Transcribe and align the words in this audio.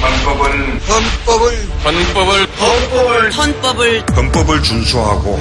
헌법은 0.00 0.80
헌법을 0.88 1.68
헌법을 1.84 2.46
헌법을 2.58 3.30
헌법을 3.36 4.04
헌법을 4.16 4.62
준수하고 4.62 5.38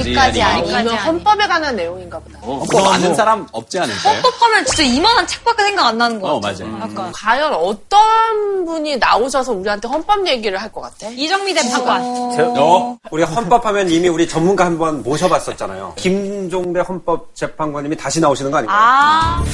어디까지 0.00 0.38
이건 0.68 0.88
헌법에 0.88 1.46
관한 1.46 1.76
내용인가 1.76 2.18
보다. 2.18 2.38
헌법 2.40 2.86
아는 2.92 3.14
사람 3.14 3.46
없지 3.52 3.78
않을까요? 3.78 4.14
헌법하면 4.14 4.64
진짜 4.66 4.82
이만한 4.82 5.26
책밖에 5.26 5.62
생각 5.64 5.86
안 5.86 5.98
나는 5.98 6.20
거 6.20 6.34
어, 6.34 6.40
같아. 6.40 6.64
맞아요. 6.64 6.78
약간 6.80 7.12
과연 7.12 7.52
어떤 7.54 8.64
분이 8.64 8.96
나오셔서 8.96 9.52
우리한테 9.52 9.88
헌법 9.88 10.26
얘기를 10.26 10.60
할 10.60 10.72
것 10.72 10.80
같아? 10.80 11.08
이정미 11.10 11.52
대법관. 11.52 12.02
어? 12.02 12.96
우리 13.10 13.22
헌법하면 13.22 13.90
이미 13.90 14.08
우리 14.08 14.26
전문가 14.26 14.64
한 14.64 14.78
번 14.78 15.02
모셔봤었잖아요. 15.02 15.92
김종배 15.96 16.80
헌법 16.80 17.34
재판관님이 17.34 17.94
다시 17.96 18.20
나오시는 18.20 18.50
거 18.50 18.56
아닌가요? 18.58 18.78
아, 18.80 19.44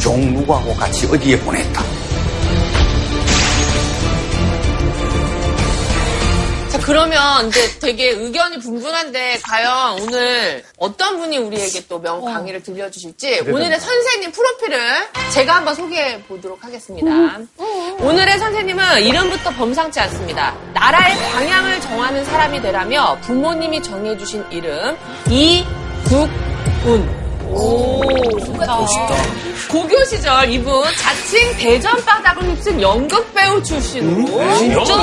종무하고 0.00 0.74
같이 0.74 1.06
어디에 1.06 1.38
보냈다. 1.40 1.82
자, 6.70 6.78
그러면 6.80 7.48
이제 7.48 7.78
되게 7.80 8.10
의견이 8.10 8.58
분분한데, 8.58 9.38
과연 9.42 10.00
오늘 10.02 10.62
어떤 10.76 11.16
분이 11.18 11.38
우리에게 11.38 11.86
또 11.88 11.98
명 11.98 12.22
강의를 12.22 12.62
들려주실지, 12.62 13.40
오늘의 13.50 13.80
선생님 13.80 14.32
프로필을 14.32 14.78
제가 15.32 15.56
한번 15.56 15.74
소개해 15.74 16.22
보도록 16.24 16.62
하겠습니다. 16.62 17.08
오늘의 18.00 18.38
선생님은 18.38 19.02
이름부터 19.02 19.50
범상치 19.50 19.98
않습니다. 20.00 20.54
나라의 20.74 21.16
방향을 21.32 21.80
정하는 21.80 22.24
사람이 22.26 22.60
되라며 22.60 23.18
부모님이 23.22 23.82
정해주신 23.82 24.44
이름, 24.50 24.96
이국훈. 25.30 27.27
오, 27.50 28.00
멋있다. 28.56 29.14
고교 29.70 30.04
시절 30.04 30.50
이분 30.50 30.82
자칭 30.96 31.56
대전 31.56 32.04
바닥을 32.04 32.42
휩쓴 32.50 32.80
연극 32.80 33.32
배우 33.34 33.62
출신으로. 33.62 34.56
진짜? 34.56 34.94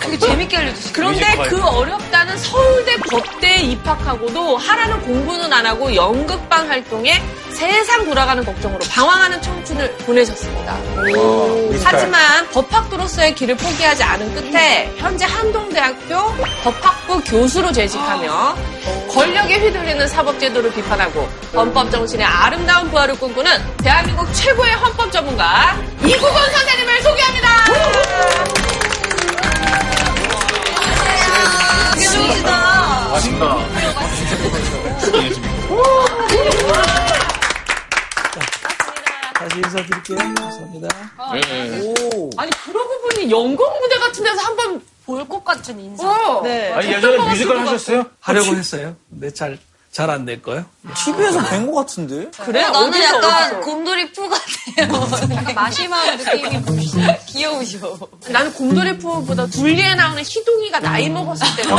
되게 0.00 0.18
재밌게 0.18 0.56
알려주시네. 0.56 0.92
그런데 0.92 1.36
그 1.48 1.62
어렵다는 1.62 2.36
서울대 2.38 2.96
법대에 3.10 3.58
입학하고도 3.62 4.56
하라는 4.56 5.00
공부는 5.02 5.52
안 5.52 5.66
하고 5.66 5.94
연극반 5.94 6.68
활동에 6.68 7.20
세상 7.50 8.04
돌아가는 8.04 8.44
걱정으로 8.44 8.80
방황하는 8.90 9.40
청춘을 9.42 9.90
보내셨습니다. 9.98 10.76
하지만 11.82 12.48
법학도로서의 12.50 13.34
길을 13.34 13.56
포기하지 13.56 14.02
않은 14.02 14.34
끝에 14.34 14.92
현재 14.98 15.24
한동대학교 15.24 16.14
법학부 16.62 17.20
교수로 17.24 17.72
재직하며 17.72 18.56
권력에 19.10 19.58
휘둘리는 19.58 20.06
사법제도를 20.08 20.72
비판하고 20.72 21.28
헌법 21.54 21.90
정신의 21.90 22.24
아름다운 22.26 22.90
부활을 22.90 23.18
꿈꾸는 23.18 23.50
대한민국 23.78 24.32
최고의 24.34 24.74
헌법 24.74 25.10
전문가 25.10 25.76
이국원 26.04 26.50
선생님을 26.52 27.02
소개합니다. 27.02 27.48
좋으시다. 31.94 33.08
맛있다. 33.10 33.58
다시 39.34 39.56
인사드릴게요. 39.56 40.18
감사합니다. 40.18 40.88
아니 42.36 42.50
그러고 42.64 43.00
보니 43.02 43.30
연극 43.30 43.80
무대 43.80 43.96
같은 43.98 44.24
데서 44.24 44.40
한번 44.42 44.82
볼것 45.08 45.42
같은 45.42 45.80
인사. 45.80 46.06
어. 46.06 46.42
네. 46.42 46.70
아니, 46.74 46.92
예전에 46.92 47.16
뮤지컬 47.30 47.58
하셨어요? 47.60 48.04
하려고 48.20 48.54
했어요. 48.54 48.94
근데 49.08 49.32
잘, 49.32 49.58
잘 49.90 50.10
안 50.10 50.26
될 50.26 50.42
거예요. 50.42 50.66
TV에서 50.94 51.40
뵌 51.48 51.64
것 51.66 51.74
같은데? 51.76 52.30
그래? 52.44 52.62
어, 52.64 52.70
나는 52.70 52.88
어디서, 52.90 53.04
약간 53.16 53.44
어디서? 53.54 53.60
곰돌이 53.62 54.12
푸 54.12 54.28
같아요. 54.28 55.34
약간 55.34 55.54
마시마우 55.54 56.14
느낌이 56.14 56.90
귀여우셔. 57.26 57.98
나는 58.28 58.52
곰돌이 58.52 58.98
푸보다 58.98 59.46
둘리에 59.46 59.94
나오는 59.94 60.22
희동이가 60.22 60.78
나이 60.80 61.08
먹었을 61.08 61.46
때는 61.56 61.70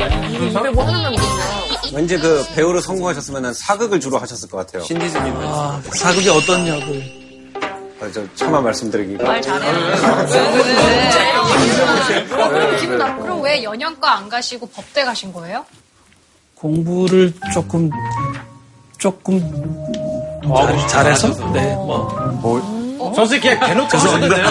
약간 0.00 0.34
이게 0.34 0.46
입에 0.46 0.70
뭐 0.70 0.84
하나만 0.86 1.12
묻나 1.12 1.60
왠지 1.92 2.16
그 2.18 2.42
배우로 2.54 2.80
성공하셨으면 2.80 3.52
사극을 3.52 4.00
주로 4.00 4.16
하셨을 4.18 4.48
것 4.48 4.56
같아요. 4.58 4.82
신디즈님. 4.84 5.34
아, 5.36 5.78
사극이 5.94 6.30
어떤 6.30 6.66
역을. 6.66 7.19
아, 8.00 8.10
저 8.12 8.24
차마 8.34 8.60
말씀드리기가. 8.62 9.24
말 9.24 9.42
잘해요. 9.42 9.72
네, 12.52 12.76
기분 12.80 12.98
나. 12.98 13.16
그럼 13.18 13.42
왜 13.42 13.62
연영과 13.62 14.16
안 14.16 14.28
가시고 14.28 14.66
법대 14.68 15.04
가신 15.04 15.32
거예요? 15.32 15.64
공부를 16.54 17.32
조금, 17.52 17.90
조금, 18.98 19.40
잘, 20.42 20.88
잘해서? 20.88 21.28
네, 21.52 21.74
뭐. 21.74 22.79
선생님 23.14 23.58
그냥 23.58 23.88
대놓고 23.88 23.98
돼요. 24.28 24.46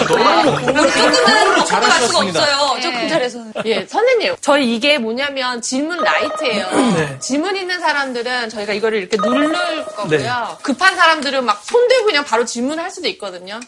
너무 0.72 0.90
조금은 0.92 1.64
잘할 1.66 1.90
수가. 2.02 2.18
없어요. 2.20 2.80
조금 2.82 3.08
잘해서는. 3.08 3.52
예, 3.64 3.86
선생님. 3.86 4.36
저희 4.40 4.74
이게 4.74 4.98
뭐냐면 4.98 5.60
질문 5.62 5.98
라이트예요. 6.02 6.70
네. 6.94 7.18
질문 7.20 7.56
있는 7.56 7.80
사람들은 7.80 8.50
저희가 8.50 8.72
이거를 8.72 8.98
이렇게 8.98 9.16
누를 9.16 9.84
거고요. 9.84 10.08
네. 10.18 10.28
급한 10.62 10.96
사람들은 10.96 11.44
막 11.44 11.60
손 11.64 11.86
들고 11.88 12.06
그냥 12.06 12.24
바로 12.24 12.44
질문할 12.44 12.90
수도 12.90 13.06
있거든요. 13.08 13.60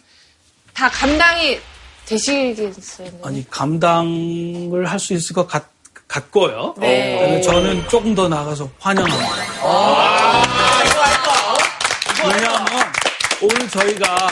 다 0.74 0.88
감당이 0.90 1.60
되시겠어요? 2.06 3.10
아니, 3.22 3.48
감당을 3.48 4.86
할 4.90 4.98
수 4.98 5.12
있을 5.14 5.34
것 5.34 5.46
같, 5.46 5.66
같고요. 6.08 6.74
네. 6.78 7.40
저는 7.42 7.86
조금 7.88 8.14
더 8.14 8.28
나가서 8.28 8.68
환영합니다. 8.80 9.28
왜냐하면 12.24 12.92
오늘 13.42 13.68
저희가 13.68 14.28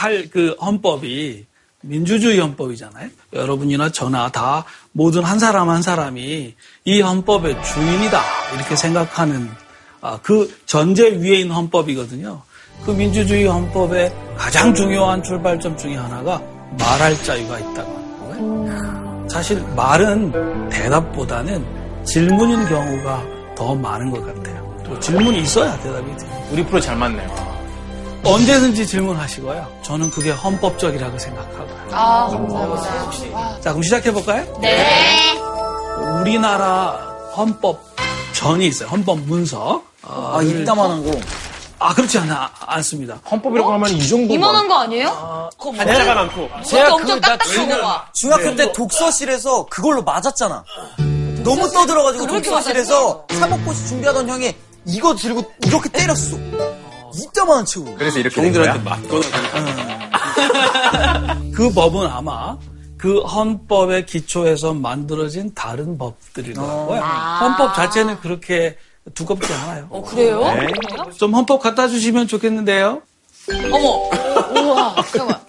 할 0.00 0.30
그 0.30 0.56
헌법이 0.60 1.44
민주주의 1.82 2.38
헌법이잖아요. 2.38 3.08
여러분이나 3.34 3.90
저나 3.90 4.30
다 4.30 4.64
모든 4.92 5.22
한 5.22 5.38
사람 5.38 5.68
한 5.68 5.82
사람이 5.82 6.54
이 6.84 7.00
헌법의 7.00 7.62
주인이다 7.64 8.20
이렇게 8.54 8.76
생각하는 8.76 9.48
아, 10.00 10.18
그 10.22 10.54
전제 10.66 11.10
위에 11.10 11.40
있는 11.40 11.54
헌법이거든요. 11.54 12.40
그 12.84 12.90
민주주의 12.92 13.46
헌법의 13.46 14.12
가장 14.36 14.74
중요한 14.74 15.22
출발점 15.22 15.76
중에 15.76 15.96
하나가 15.96 16.40
말할 16.78 17.22
자유가 17.22 17.58
있다고 17.58 17.96
하는 18.28 18.66
거예요. 18.66 19.28
사실 19.28 19.62
말은 19.76 20.68
대답보다는 20.70 22.04
질문인 22.04 22.64
경우가 22.66 23.22
더 23.54 23.74
많은 23.74 24.10
것 24.10 24.24
같아요. 24.24 24.82
또 24.84 24.98
질문이 24.98 25.42
있어야 25.42 25.78
대답이 25.80 26.16
돼요. 26.16 26.48
우리 26.52 26.64
프로 26.64 26.80
잘 26.80 26.96
맞네요. 26.96 27.59
언제든지 28.24 28.86
질문하시고요. 28.86 29.80
저는 29.82 30.10
그게 30.10 30.30
헌법적이라고 30.30 31.18
생각하고요. 31.18 31.88
아, 31.92 32.28
감사합니다. 32.28 33.60
자, 33.60 33.70
그럼 33.70 33.82
시작해볼까요? 33.82 34.58
네. 34.60 34.86
우리나라 36.20 36.98
헌법 37.36 37.80
전이 38.34 38.66
있어요. 38.66 38.88
헌법 38.88 39.20
문서. 39.20 39.82
어, 40.02 40.36
아, 40.38 40.42
이따만한 40.42 41.04
거. 41.04 41.18
아, 41.78 41.94
그렇지 41.94 42.18
않아, 42.18 42.50
않습니다. 42.66 43.18
헌법이라고 43.30 43.72
하면 43.72 43.90
이 43.90 44.06
정도. 44.06 44.34
이만한 44.34 44.68
거 44.68 44.80
아니에요? 44.80 45.50
그거 45.58 45.72
뭐? 45.72 45.80
한자가 45.80 46.14
많고. 46.14 46.48
그것도 46.62 46.94
엄청 46.94 47.20
딱딱한 47.20 47.68
거 47.68 47.80
봐. 47.80 48.06
중학교 48.12 48.54
때 48.54 48.70
독서실에서 48.72 49.64
그걸로 49.66 50.02
맞았잖아. 50.02 50.62
너무 51.42 51.70
떠들어가지고 51.72 52.26
그렇게 52.26 52.50
독서실에서 52.50 53.24
사법고시 53.30 53.88
준비하던 53.88 54.28
형이 54.28 54.54
이거 54.86 55.14
들고 55.14 55.42
이렇게 55.66 55.88
때렸어. 55.88 56.36
이따만한 57.14 57.64
책으로. 57.64 57.94
그래서 57.96 58.18
이렇게 58.18 58.34
종들한테 58.34 58.82
맞거나. 58.82 59.22
그 61.54 61.70
법은 61.72 62.06
아마 62.06 62.56
그 62.96 63.20
헌법의 63.20 64.06
기초에서 64.06 64.74
만들어진 64.74 65.54
다른 65.54 65.96
법들일 65.96 66.58
아. 66.58 66.62
거고요. 66.62 67.00
헌법 67.00 67.74
자체는 67.74 68.20
그렇게 68.20 68.76
두껍지 69.14 69.52
않아요. 69.52 69.86
어, 69.90 70.02
그래요? 70.02 70.42
좀 71.16 71.34
헌법 71.34 71.60
갖다 71.62 71.88
주시면 71.88 72.28
좋겠는데요. 72.28 73.02
어머. 73.72 74.10
우와. 74.60 74.94
잠깐만. 75.10 75.39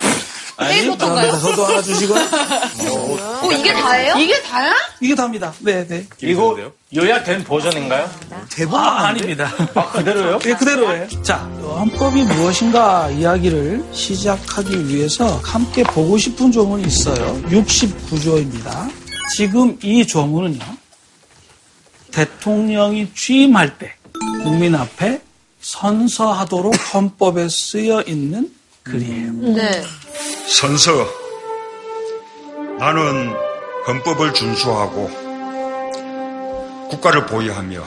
감사합니다. 0.97 1.39
저도 1.39 1.65
하나 1.65 1.81
주시고요. 1.81 2.19
어, 2.19 3.51
이게 3.51 3.73
다예요? 3.73 4.15
이게 4.17 4.41
다야? 4.41 4.73
이게 4.99 5.15
답니다. 5.15 5.53
네, 5.59 5.85
네. 5.87 6.05
이거 6.21 6.57
요약된 6.95 7.43
버전인가요? 7.43 8.09
대본 8.49 8.79
아, 8.79 9.07
아닙니다. 9.07 9.51
아, 9.75 9.91
그대로요? 9.91 10.39
예, 10.45 10.53
그대로예요. 10.53 11.07
자, 11.23 11.37
헌법이 11.37 12.23
무엇인가 12.23 13.09
이야기를 13.09 13.85
시작하기 13.93 14.87
위해서 14.87 15.25
함께 15.43 15.83
보고 15.83 16.17
싶은 16.17 16.51
조문이 16.51 16.83
있어요. 16.83 17.41
69조입니다. 17.43 18.91
지금 19.35 19.77
이 19.81 20.05
조문은요, 20.05 20.59
대통령이 22.11 23.13
취임할 23.15 23.77
때 23.77 23.93
국민 24.43 24.75
앞에 24.75 25.21
선서하도록 25.61 26.73
헌법에 26.93 27.47
쓰여 27.49 28.03
있는 28.05 28.51
글이에요. 28.83 29.31
네. 29.55 29.83
선서 30.47 31.07
나는 32.79 33.33
헌법을 33.87 34.33
준수하고 34.33 35.09
국가를 36.89 37.25
보유하며 37.25 37.83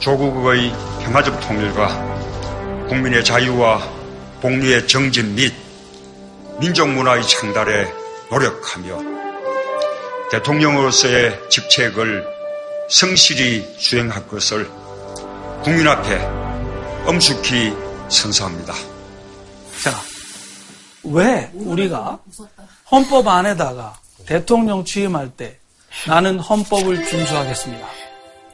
조국의 0.00 0.72
평화적 1.02 1.40
통일과 1.40 2.86
국민의 2.88 3.24
자유와 3.24 3.80
복리의 4.40 4.88
정진 4.88 5.34
및 5.34 5.52
민족 6.58 6.88
문화의 6.88 7.26
창달에 7.26 7.92
노력하며 8.30 8.98
대통령으로서의 10.30 11.38
직책을 11.50 12.24
성실히 12.88 13.66
수행할 13.78 14.26
것을 14.26 14.68
국민 15.62 15.86
앞에 15.86 16.16
엄숙히 17.06 17.74
선서합니다. 18.08 18.74
자, 19.82 19.98
왜 21.04 21.50
우리가 21.54 22.18
헌법 22.90 23.28
안에다가 23.28 23.98
대통령 24.26 24.84
취임할 24.84 25.30
때 25.30 25.58
나는 26.06 26.38
헌법을 26.38 27.06
준수하겠습니다. 27.08 27.86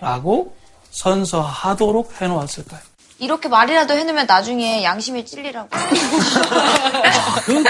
라고 0.01 0.57
선서하도록 0.91 2.21
해놓았을까요? 2.21 2.81
이렇게 3.19 3.49
말이라도 3.49 3.95
해놓으면 3.95 4.27
나중에 4.27 4.85
양심이 4.85 5.25
찔리라고. 5.25 5.69
그 7.47 7.65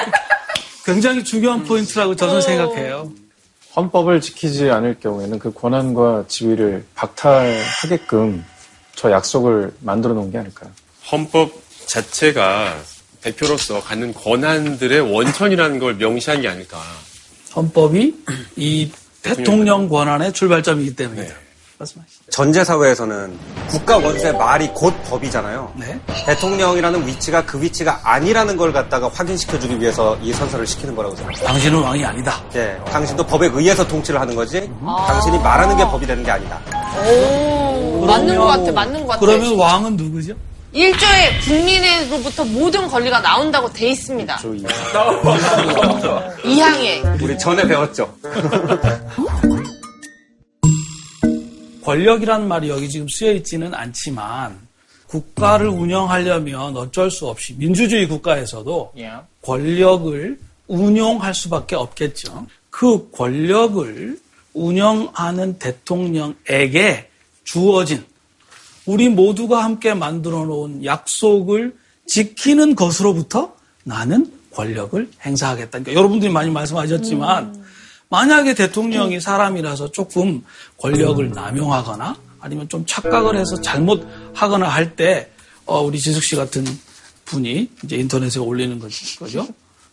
굉장히 0.84 1.24
중요한 1.24 1.64
포인트라고 1.64 2.14
저는 2.14 2.42
생각해요. 2.42 3.10
헌법을 3.74 4.20
지키지 4.20 4.70
않을 4.70 5.00
경우에는 5.00 5.38
그 5.38 5.52
권한과 5.52 6.24
지위를 6.28 6.86
박탈하게끔 6.94 8.44
저 8.94 9.10
약속을 9.10 9.74
만들어 9.80 10.14
놓은 10.14 10.30
게 10.30 10.38
아닐까요? 10.38 10.70
헌법 11.10 11.52
자체가 11.86 12.74
대표로서 13.26 13.82
갖는 13.82 14.14
권한들의 14.14 15.00
원천이라는 15.12 15.80
걸 15.80 15.94
명시한 15.94 16.42
게 16.42 16.48
아닐까. 16.48 16.78
헌법이 17.56 18.14
이 18.54 18.90
대통령 19.22 19.88
권한의 19.88 20.32
출발점이기 20.32 20.94
때문이다. 20.94 21.34
말씀하시죠. 21.78 22.30
전제 22.30 22.62
사회에서는 22.64 23.36
국가 23.68 23.98
원수의 23.98 24.32
말이 24.34 24.68
곧 24.68 24.94
법이잖아요. 25.04 25.74
네. 25.76 26.00
대통령이라는 26.24 27.06
위치가 27.06 27.44
그 27.44 27.60
위치가 27.60 28.00
아니라는 28.04 28.56
걸 28.56 28.72
갖다가 28.72 29.10
확인시켜주기 29.12 29.80
위해서 29.80 30.16
이 30.22 30.32
선서를 30.32 30.66
시키는 30.66 30.94
거라고 30.94 31.16
생각해요. 31.16 31.46
당신은 31.46 31.82
왕이 31.82 32.04
아니다. 32.04 32.42
예, 32.54 32.78
당신도 32.86 33.26
법에 33.26 33.50
의해서 33.52 33.86
통치를 33.86 34.20
하는 34.20 34.34
거지, 34.36 34.70
당신이 35.06 35.38
말하는 35.40 35.76
게 35.76 35.84
법이 35.84 36.06
되는 36.06 36.22
게 36.22 36.30
아니다. 36.30 36.60
오, 37.04 38.06
맞는 38.06 38.38
것 38.38 38.46
같아, 38.46 38.72
맞는 38.72 39.00
것 39.00 39.06
같아. 39.08 39.20
그러면 39.20 39.58
왕은 39.58 39.96
누구죠? 39.96 40.34
일조에 40.76 41.38
국민으로부터 41.40 42.44
모든 42.44 42.86
권리가 42.86 43.20
나온다고 43.20 43.72
돼 43.72 43.88
있습니다. 43.88 44.38
이항에. 46.44 47.02
우리 47.22 47.38
전에 47.38 47.66
배웠죠. 47.66 48.14
권력이라는 51.82 52.46
말이 52.46 52.68
여기 52.68 52.90
지금 52.90 53.06
쓰여 53.08 53.32
있지는 53.32 53.72
않지만 53.72 54.58
국가를 55.06 55.68
운영하려면 55.68 56.76
어쩔 56.76 57.10
수 57.10 57.26
없이 57.26 57.54
민주주의 57.56 58.06
국가에서도 58.06 58.92
권력을 59.42 60.38
운용할 60.66 61.32
수밖에 61.32 61.74
없겠죠. 61.76 62.46
그 62.68 63.10
권력을 63.12 64.18
운영하는 64.52 65.58
대통령에게 65.58 67.08
주어진 67.44 68.04
우리 68.86 69.08
모두가 69.08 69.64
함께 69.64 69.94
만들어 69.94 70.44
놓은 70.44 70.84
약속을 70.84 71.74
지키는 72.06 72.74
것으로부터 72.76 73.54
나는 73.84 74.32
권력을 74.52 75.08
행사하겠다. 75.24 75.70
그러니까 75.70 75.92
여러분들이 75.94 76.30
많이 76.32 76.50
말씀하셨지만 76.50 77.64
만약에 78.08 78.54
대통령이 78.54 79.20
사람이라서 79.20 79.90
조금 79.90 80.42
권력을 80.78 81.28
남용하거나 81.30 82.16
아니면 82.40 82.68
좀 82.68 82.84
착각을 82.86 83.36
해서 83.36 83.60
잘못하거나 83.60 84.68
할 84.68 84.94
때, 84.94 85.30
어, 85.64 85.80
우리 85.82 85.98
지숙 85.98 86.22
씨 86.22 86.36
같은 86.36 86.64
분이 87.24 87.68
이제 87.82 87.96
인터넷에 87.96 88.38
올리는 88.38 88.78
거- 88.78 88.86
거죠. 89.18 89.48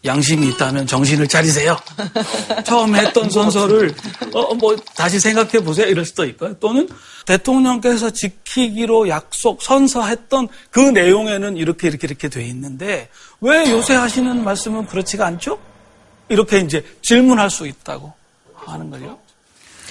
양심이 0.06 0.50
있다면 0.50 0.86
정신을 0.86 1.28
차리세요. 1.28 1.78
처음 2.66 2.96
했던 2.96 3.30
선서를 3.30 3.96
어, 4.34 4.54
뭐 4.56 4.76
다시 4.96 5.20
생각해 5.20 5.64
보세요. 5.64 5.88
이럴 5.88 6.06
수도 6.06 6.26
있고요. 6.26 6.54
또는 6.60 6.90
대통령께서 7.26 8.10
지키기로 8.10 9.08
약속 9.08 9.62
선서했던 9.62 10.50
그 10.72 10.80
내용에는 10.80 11.56
이렇게 11.56 11.88
이렇게 11.88 12.08
이렇게 12.08 12.28
돼 12.28 12.46
있는데 12.48 13.10
왜 13.40 13.70
요새 13.72 13.96
하시는 13.96 14.44
말씀은 14.44 14.88
그렇지가 14.88 15.26
않죠? 15.26 15.58
이렇게 16.28 16.60
이제 16.60 16.86
질문할 17.02 17.50
수 17.50 17.66
있다고 17.66 18.14
하는 18.56 18.90
거죠. 18.90 19.20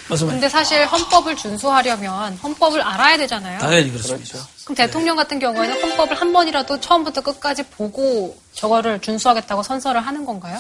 근데 0.09 0.49
사실 0.49 0.85
헌법을 0.85 1.37
준수하려면 1.37 2.35
헌법을 2.35 2.83
알아야 2.83 3.17
되잖아요. 3.17 3.61
당연히 3.61 3.91
그렇습니다. 3.91 4.39
그 4.39 4.52
럼 4.67 4.77
대통령 4.77 5.17
같은 5.17 5.39
경우에는 5.39 5.83
헌법을 5.83 6.15
한 6.15 6.33
번이라도 6.33 6.81
처음부터 6.81 7.21
끝까지 7.23 7.65
보고 7.65 8.37
저거를 8.53 9.01
준수하겠다고 9.01 9.63
선서를 9.63 10.01
하는 10.01 10.25
건가요? 10.25 10.59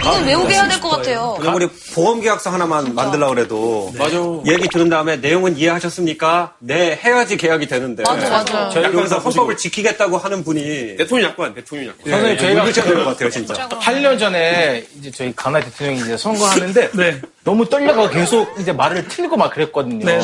이건 0.00 0.24
외우게 0.24 0.54
해야 0.54 0.66
될 0.68 0.80
것 0.80 0.88
같아요. 0.88 1.36
그럼 1.38 1.54
우리 1.56 1.68
보험계약서 1.94 2.48
하나만 2.50 2.94
만들려고 2.94 3.34
그래도 3.34 3.92
맞아. 3.98 4.16
얘기 4.46 4.66
들은 4.68 4.88
다음에 4.88 5.16
내용은 5.16 5.56
이해하셨습니까? 5.56 6.54
네, 6.60 6.98
해야지 7.04 7.36
계약이 7.36 7.66
되는데. 7.66 8.02
맞아, 8.06 8.30
맞아. 8.30 8.70
그래서 8.90 9.18
헌법을 9.18 9.56
지키겠다고 9.58 10.16
하는 10.16 10.42
분이 10.42 10.96
대통령 10.96 11.28
약관, 11.30 11.52
대통령 11.54 11.88
약관. 11.90 12.10
선생님, 12.10 12.38
저희가 12.38 12.62
읽으셔야 12.64 12.84
될것 12.86 13.04
같아요, 13.04 13.30
진짜. 13.30 13.68
8년 13.68 14.18
전에 14.18 14.84
이제 14.98 15.10
저희 15.10 15.32
가나 15.36 15.60
대통령이 15.60 16.00
이제 16.00 16.16
선거하는데 16.16 16.90
네. 16.96 17.20
너무 17.44 17.68
떨려가 17.68 18.08
계속 18.08 18.48
이제 18.58 18.72
말을 18.72 19.06
틀고 19.08 19.36
막 19.36 19.52
그랬거든요. 19.52 20.06
네. 20.06 20.20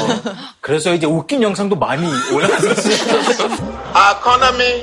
그래서 0.62 0.94
이제 0.94 1.06
웃긴 1.06 1.42
영상도 1.42 1.76
많이 1.76 2.06
올라갔었어요. 2.32 3.18
Our 3.94 4.16
economy, 4.18 4.80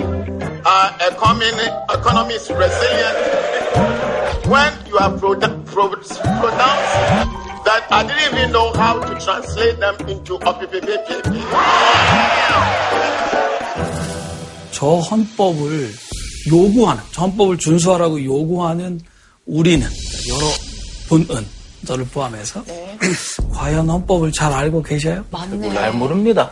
our 0.64 1.12
economy, 1.12 1.72
economy 1.98 2.36
is 2.36 2.52
resilient. 2.54 3.95
When 4.44 4.74
you 4.88 4.98
are 5.00 5.12
produ- 5.18 5.66
pro- 5.66 5.90
pronouncing 5.90 7.30
that 7.66 7.84
I 7.90 8.04
didn't 8.04 8.34
even 8.34 8.52
know 8.52 8.72
how 8.76 9.00
to 9.00 9.16
translate 9.20 9.80
them 9.80 9.96
into. 10.08 10.38
저 14.72 14.86
헌법을 15.00 15.90
요구하는, 16.52 17.02
저 17.12 17.22
헌법을 17.24 17.58
준수하라고 17.58 18.24
요구하는 18.24 19.00
우리는, 19.46 19.88
여러 20.30 20.46
분은, 21.08 21.46
저를 21.88 22.06
포함해서, 22.06 22.64
과연 23.54 23.90
헌법을 23.90 24.32
잘 24.32 24.52
알고 24.54 24.84
계셔요? 24.84 25.24
잘 25.74 25.94
모릅니다. 25.94 26.52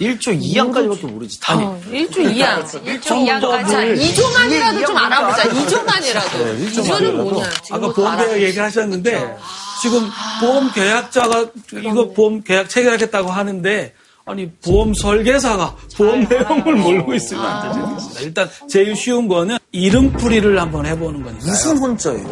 1조 0.00 0.40
2항까지밖에 0.40 1.06
모르지. 1.10 1.38
다. 1.40 1.54
어, 1.56 1.80
1조 1.90 2.16
2항. 2.16 2.64
1조 2.64 3.02
2항까지. 3.02 3.68
자, 3.68 3.84
2조만이라도 3.84 4.86
좀 4.86 4.96
알아보자. 4.96 5.42
2조만이라도. 5.44 6.58
2조는 6.66 7.12
뭐냐. 7.12 7.44
아까 7.46 7.62
지금부터 7.62 7.92
보험 7.94 8.16
계약 8.16 8.20
알아보자. 8.20 8.42
얘기하셨는데, 8.42 9.36
지금 9.82 10.10
보험 10.40 10.72
계약자가 10.72 11.46
이거 11.84 12.08
보험 12.10 12.42
계약 12.42 12.68
체결하겠다고 12.68 13.30
하는데, 13.30 13.94
아니, 14.24 14.48
보험 14.64 14.94
설계사가 14.94 15.76
보험 15.96 16.24
내용을 16.28 16.76
모르고 16.76 17.14
있으면 17.14 17.44
안 17.44 17.72
되죠. 17.98 18.24
일단, 18.24 18.48
제일 18.68 18.94
쉬운 18.94 19.26
거는 19.28 19.58
이름풀이를 19.72 20.60
한번 20.60 20.86
해보는 20.86 21.22
거니까. 21.22 21.44
무슨 21.44 21.76
혼자예요? 21.76 22.28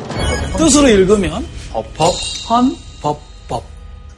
뜻으로 0.56 0.88
읽으면, 0.88 1.44
법, 1.72 2.14
헌, 2.48 2.76
법, 3.00 3.20
법. 3.48 3.64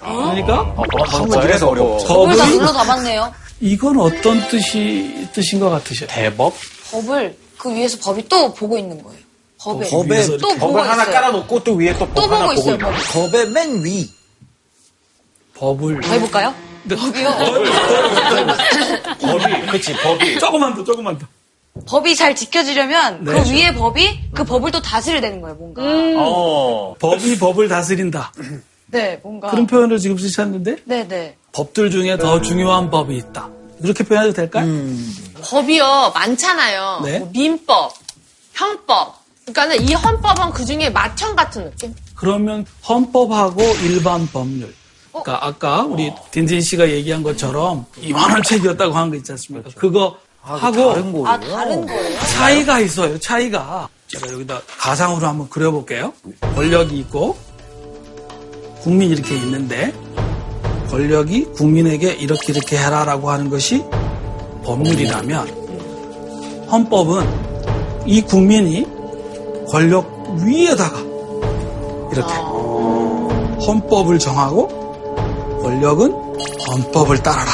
그러니까, 0.03 0.75
한번 1.07 1.45
이래서 1.45 1.69
어려워. 1.69 1.97
법을 1.99 2.37
다 2.37 2.45
법의, 2.45 2.59
눌러 2.59 2.73
담았네요. 2.73 3.33
이건 3.61 4.01
어떤 4.01 4.49
뜻이, 4.49 5.29
뜻인 5.33 5.61
것 5.61 5.71
같으셔요? 5.71 6.09
대법? 6.09 6.53
법을 6.91 7.37
그 7.59 7.73
위에서 7.75 7.99
법이 8.01 8.29
또 8.29 8.53
보고 8.53 8.77
있는 8.77 9.03
거예요. 9.03 9.19
법에. 9.61 9.89
법에, 9.89 10.17
위에서 10.17 10.37
또 10.39 10.49
보고 10.57 10.73
법을 10.73 10.91
하나 10.91 11.03
있어요. 11.03 11.15
깔아놓고 11.15 11.63
또 11.65 11.75
위에 11.75 11.93
또법또 11.97 12.23
하나 12.23 12.41
보고 12.49 12.53
있어요. 12.55 12.75
있는 12.75 12.87
법을. 12.87 13.31
법의 13.31 13.51
맨 13.51 13.85
위. 13.85 14.11
법을. 15.55 16.01
더 16.01 16.13
해볼까요? 16.15 16.55
법이요. 16.89 17.31
법이, 19.21 19.67
그치, 19.71 19.93
법이. 19.95 20.39
조금만 20.41 20.75
더, 20.75 20.83
조금만 20.83 21.17
더. 21.19 21.27
법이 21.87 22.17
잘 22.17 22.35
지켜지려면 22.35 23.25
네. 23.25 23.33
그 23.33 23.51
위에 23.51 23.73
법이 23.73 24.21
그 24.35 24.45
법을 24.45 24.73
또 24.73 24.83
다스려야 24.83 25.21
되는 25.21 25.41
거예요. 25.41 25.55
뭔가. 25.57 25.83
어. 26.17 26.95
법이 26.99 27.39
법을 27.39 27.69
다스린다. 27.69 28.33
네, 28.93 29.19
뭔가. 29.23 29.51
그런 29.51 29.67
표현을 29.67 29.99
지금 29.99 30.17
쓰셨는데, 30.19 30.77
네, 30.85 31.09
네. 31.09 31.37
법들 31.53 31.91
중에 31.91 32.17
더 32.19 32.41
중요한 32.41 32.91
법이 32.91 33.17
있다. 33.17 33.49
그렇게 33.81 34.05
표현해도 34.05 34.33
될까요? 34.35 34.67
법이요, 35.43 36.13
많잖아요. 36.15 37.01
네. 37.05 37.19
뭐 37.19 37.31
민법, 37.33 37.93
형법. 38.53 39.21
그러니까는 39.45 39.89
이 39.89 39.93
헌법은 39.95 40.53
그 40.53 40.65
중에 40.65 40.89
마천 40.91 41.35
같은 41.35 41.65
느낌? 41.65 41.93
그러면 42.15 42.65
헌법하고 42.89 43.61
일반 43.83 44.27
법률. 44.29 44.73
그러니까 45.11 45.45
아까 45.47 45.83
우리 45.83 46.13
딘딘 46.31 46.61
씨가 46.61 46.89
얘기한 46.91 47.23
것처럼 47.25 47.85
이만한 48.01 48.43
책이었다고 48.45 48.95
한 48.95 49.11
거 49.11 49.17
있지 49.17 49.33
않습니까? 49.33 49.69
그거 49.75 50.17
하고 50.41 50.93
다른 50.95 51.13
거예요? 51.13 51.27
아, 51.27 51.41
다른 51.41 51.87
거예요? 51.87 52.19
차이가 52.21 52.79
있어요. 52.81 53.19
차이가 53.19 53.89
제가 54.07 54.33
여기다 54.33 54.61
가상으로 54.79 55.27
한번 55.27 55.49
그려볼게요. 55.51 56.13
권력이 56.55 56.97
있고 57.01 57.37
국민이 58.83 59.13
이렇게 59.13 59.35
있는데 59.37 59.93
권력이 60.91 61.53
국민에게 61.55 62.13
이렇게 62.13 62.53
이렇게 62.53 62.77
해라라고 62.77 63.31
하는 63.31 63.49
것이 63.49 63.83
법률이라면 64.65 66.67
헌법은 66.71 67.27
이 68.07 68.21
국민이 68.23 68.87
권력 69.69 70.37
위에다가 70.45 70.99
이렇게 72.13 72.33
헌법을 73.67 74.19
정하고 74.19 75.61
권력은 75.63 76.13
헌법을 76.69 77.23
따라라 77.23 77.51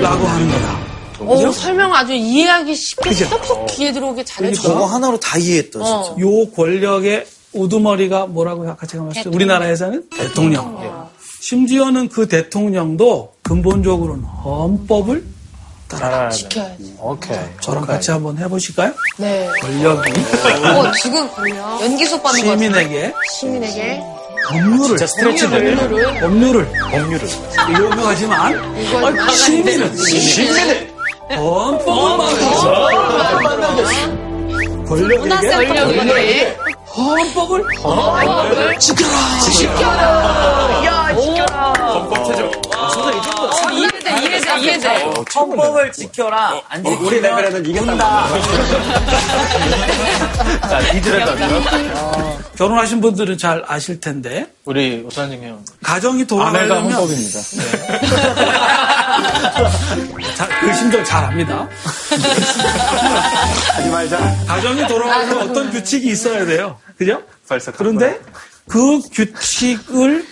라고 0.00 0.26
하는 0.26 0.48
거야. 0.48 0.84
오, 1.20 1.36
그죠? 1.36 1.52
설명 1.52 1.94
아주 1.94 2.12
이해하기 2.12 2.74
쉽게 2.74 3.10
그죠? 3.10 3.24
쏙쏙 3.26 3.66
귀에 3.68 3.92
들어오게 3.92 4.24
잘해줘. 4.24 4.62
저거 4.62 4.84
하나로 4.84 5.18
다 5.18 5.38
이해했다, 5.38 5.78
진짜. 5.78 5.94
어. 5.94 6.16
요 6.20 6.50
권력의 6.50 7.24
우두머리가 7.54 8.26
뭐라고 8.26 8.68
아까 8.68 8.86
제가 8.86 9.04
말했죠? 9.04 9.30
우리나라에서는 9.30 10.04
대통령. 10.16 11.10
심지어는 11.40 12.08
그 12.08 12.26
대통령도 12.28 13.34
근본적으로는 13.42 14.24
헌법을 14.24 15.24
따라 15.88 16.30
지켜야지. 16.30 16.96
오케이. 16.98 17.36
저랑 17.60 17.84
같이 17.84 18.10
한번 18.10 18.38
해보실까요? 18.38 18.92
네. 19.18 19.48
권력이 19.60 20.10
어, 20.10 20.90
지금 21.02 21.28
연기 21.82 22.06
수업 22.06 22.22
받는 22.22 22.44
거. 22.44 22.50
시민에게 22.52 23.12
시민에게 23.38 24.02
법률을 24.48 24.98
스트레치 25.06 25.48
되네. 25.48 25.76
법률을 26.20 26.68
법률을. 26.90 27.28
요구하지만 27.78 28.54
요구하지만 28.54 29.30
시민은 29.30 29.96
시민의 29.96 30.94
헌법을 31.36 32.16
만들었어. 32.18 32.88
권력에게 34.86 35.66
권력에게 35.66 36.56
헌법을 36.96 37.64
이해돼, 43.72 44.20
이해돼, 44.20 44.60
이해돼. 44.60 45.10
헌법을 45.34 45.92
지켜라. 45.92 46.60
안 46.68 46.84
지키면 46.84 47.04
우리 47.04 47.20
레벨에는 47.20 47.66
이겼다. 47.66 48.28
자, 50.68 50.80
이들의 50.92 51.26
답이요. 51.26 52.44
결혼하신 52.56 53.00
분들은 53.00 53.38
잘 53.38 53.64
아실 53.66 54.00
텐데. 54.00 54.46
우리 54.64 55.02
오사님 55.06 55.42
형. 55.42 55.64
가정이 55.82 56.22
아내가 56.22 56.26
돌아가려면 56.26 56.92
헌법입니다. 56.92 57.40
자, 60.36 60.48
그 60.60 60.74
심정 60.74 61.04
잘 61.04 61.24
압니다. 61.24 61.68
하지 63.74 63.90
말자. 63.90 64.44
가정이 64.46 64.86
돌아가려면 64.86 65.50
어떤 65.50 65.70
규칙이 65.70 66.08
있어야 66.08 66.44
돼요. 66.44 66.78
그죠? 66.96 67.22
벌써 67.48 67.72
그런데 67.72 68.20
그 68.68 69.00
규칙을 69.10 70.26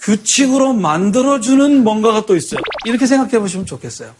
규칙으로 0.00 0.74
만들어주는 0.74 1.82
뭔가가 1.82 2.26
또 2.26 2.36
있어요. 2.36 2.60
이렇게 2.84 3.06
생각해 3.06 3.38
보시면 3.38 3.64
좋겠어요. 3.64 4.14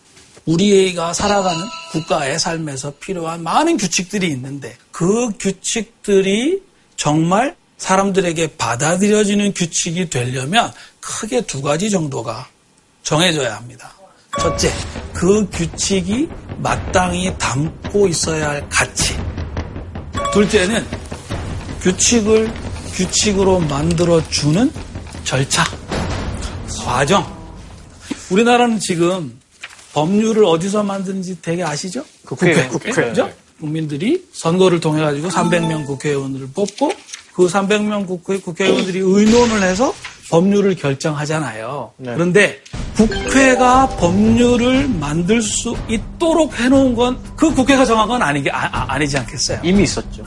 우리가 0.47 1.13
살아가는 1.13 1.59
국가의 1.93 2.39
삶에서 2.39 2.95
필요한 3.01 3.43
많은 3.43 3.77
규칙들이 3.77 4.29
있는데 4.29 4.77
그 4.91 5.31
규칙들이 5.39 6.63
정말 6.97 7.57
사람들에게 7.79 8.57
받아들여지는 8.57 9.53
규칙이 9.55 10.09
되려면 10.11 10.73
크게 11.01 11.43
두 11.43 11.61
가지 11.61 11.91
정도가 11.91 12.49
정해져야 13.05 13.57
합니다. 13.57 13.93
첫째, 14.41 14.73
그 15.13 15.49
규칙이 15.51 16.29
마땅히 16.59 17.33
담고 17.39 18.09
있어야 18.09 18.51
할 18.51 18.69
가치. 18.69 19.17
둘째는 20.33 20.85
규칙을 21.81 22.53
규칙으로 22.95 23.61
만들어주는 23.61 24.73
절차, 25.23 25.65
과정. 26.85 27.25
우리나라는 28.31 28.81
지금 28.81 29.39
법률을 29.93 30.45
어디서 30.45 30.83
만드는지 30.83 31.41
되게 31.41 31.63
아시죠? 31.63 32.05
국회. 32.25 32.55
국회. 32.69 32.91
국회. 32.91 33.09
그죠? 33.09 33.31
국민들이 33.61 34.27
선거를 34.33 34.81
통해 34.81 35.03
가지고 35.03 35.29
300명 35.29 35.87
국회의원을 35.87 36.49
뽑고 36.55 36.93
그 37.35 37.47
300명 37.47 38.07
국회, 38.07 38.39
국회의원들이 38.39 38.99
의논을 38.99 39.63
해서 39.63 39.95
법률을 40.31 40.75
결정하잖아요. 40.77 41.93
네. 41.99 42.15
그런데 42.15 42.61
국회가 42.95 43.87
법률을 43.89 44.89
만들 44.89 45.43
수 45.43 45.77
있도록 45.89 46.59
해놓은 46.61 46.95
건 46.95 47.17
그 47.37 47.53
국회가 47.53 47.85
정한 47.85 48.09
건 48.09 48.23
아니, 48.23 48.43
아, 48.51 48.87
아, 48.89 48.99
니지 48.99 49.19
않겠어요? 49.19 49.59
이미 49.63 49.83
있었죠. 49.83 50.25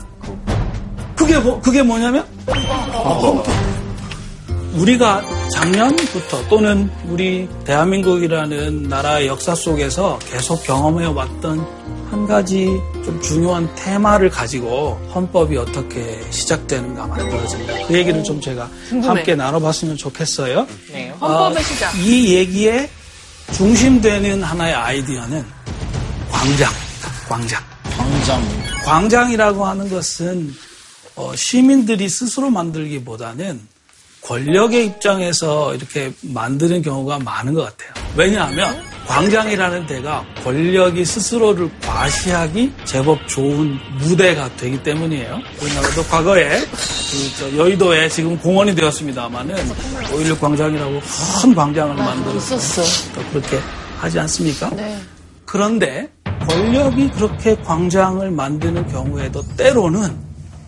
그게 1.16 1.38
뭐, 1.38 1.60
그게 1.60 1.82
뭐냐면 1.82 2.24
헌법. 2.46 3.44
우리가 4.74 5.22
작년부터 5.54 6.46
또는 6.48 6.90
우리 7.06 7.48
대한민국이라는 7.64 8.84
나라의 8.84 9.26
역사 9.26 9.54
속에서 9.54 10.18
계속 10.30 10.62
경험해 10.62 11.06
왔던 11.06 11.66
한 12.10 12.26
가지 12.26 12.66
좀 13.04 13.20
중요한 13.20 13.68
테마를 13.74 14.30
가지고 14.30 14.98
헌법이 15.14 15.56
어떻게 15.56 16.20
시작되는가 16.30 17.06
만들어진다. 17.06 17.86
그 17.86 17.94
얘기를 17.94 18.22
좀 18.24 18.40
제가 18.40 18.68
궁금해. 18.88 19.06
함께 19.08 19.34
나눠봤으면 19.34 19.96
좋겠어요. 19.96 20.66
헌법의 21.20 21.58
어, 21.58 21.62
시작. 21.62 21.94
이 21.98 22.34
얘기에 22.34 22.88
중심되는 23.52 24.42
하나의 24.42 24.74
아이디어는 24.74 25.44
광장, 26.30 26.72
광장. 27.28 27.62
광장. 27.96 28.42
광장이라고 28.84 29.64
하는 29.66 29.90
것은 29.90 30.54
어, 31.16 31.34
시민들이 31.34 32.08
스스로 32.08 32.48
만들기보다는 32.50 33.60
권력의 34.22 34.86
입장에서 34.86 35.74
이렇게 35.74 36.12
만드는 36.22 36.82
경우가 36.82 37.18
많은 37.20 37.54
것 37.54 37.64
같아요. 37.64 38.04
왜냐하면 38.16 38.82
광장이라는 39.06 39.86
데가 39.86 40.22
권력이 40.44 41.02
스스로를 41.02 41.70
과시하기 41.80 42.72
제법 42.84 43.26
좋은 43.26 43.78
무대가 43.98 44.54
되기 44.56 44.82
때문이에요. 44.82 45.40
우리나라도 45.62 46.04
과거에 46.04 46.60
그저 46.60 47.56
여의도에 47.56 48.10
지금 48.10 48.38
공원이 48.38 48.74
되었습니다만은 48.74 49.54
5.16 50.12 50.38
광장이라고 50.38 51.00
큰 51.40 51.54
광장을 51.54 51.96
만들어서 51.96 52.56
있었어. 52.56 53.14
또 53.14 53.26
그렇게 53.30 53.58
하지 53.98 54.18
않습니까? 54.20 54.68
네. 54.70 54.98
그런데 55.46 56.10
권력이 56.46 57.10
그렇게 57.12 57.56
광장을 57.56 58.30
만드는 58.30 58.88
경우에도 58.88 59.42
때로는 59.56 60.14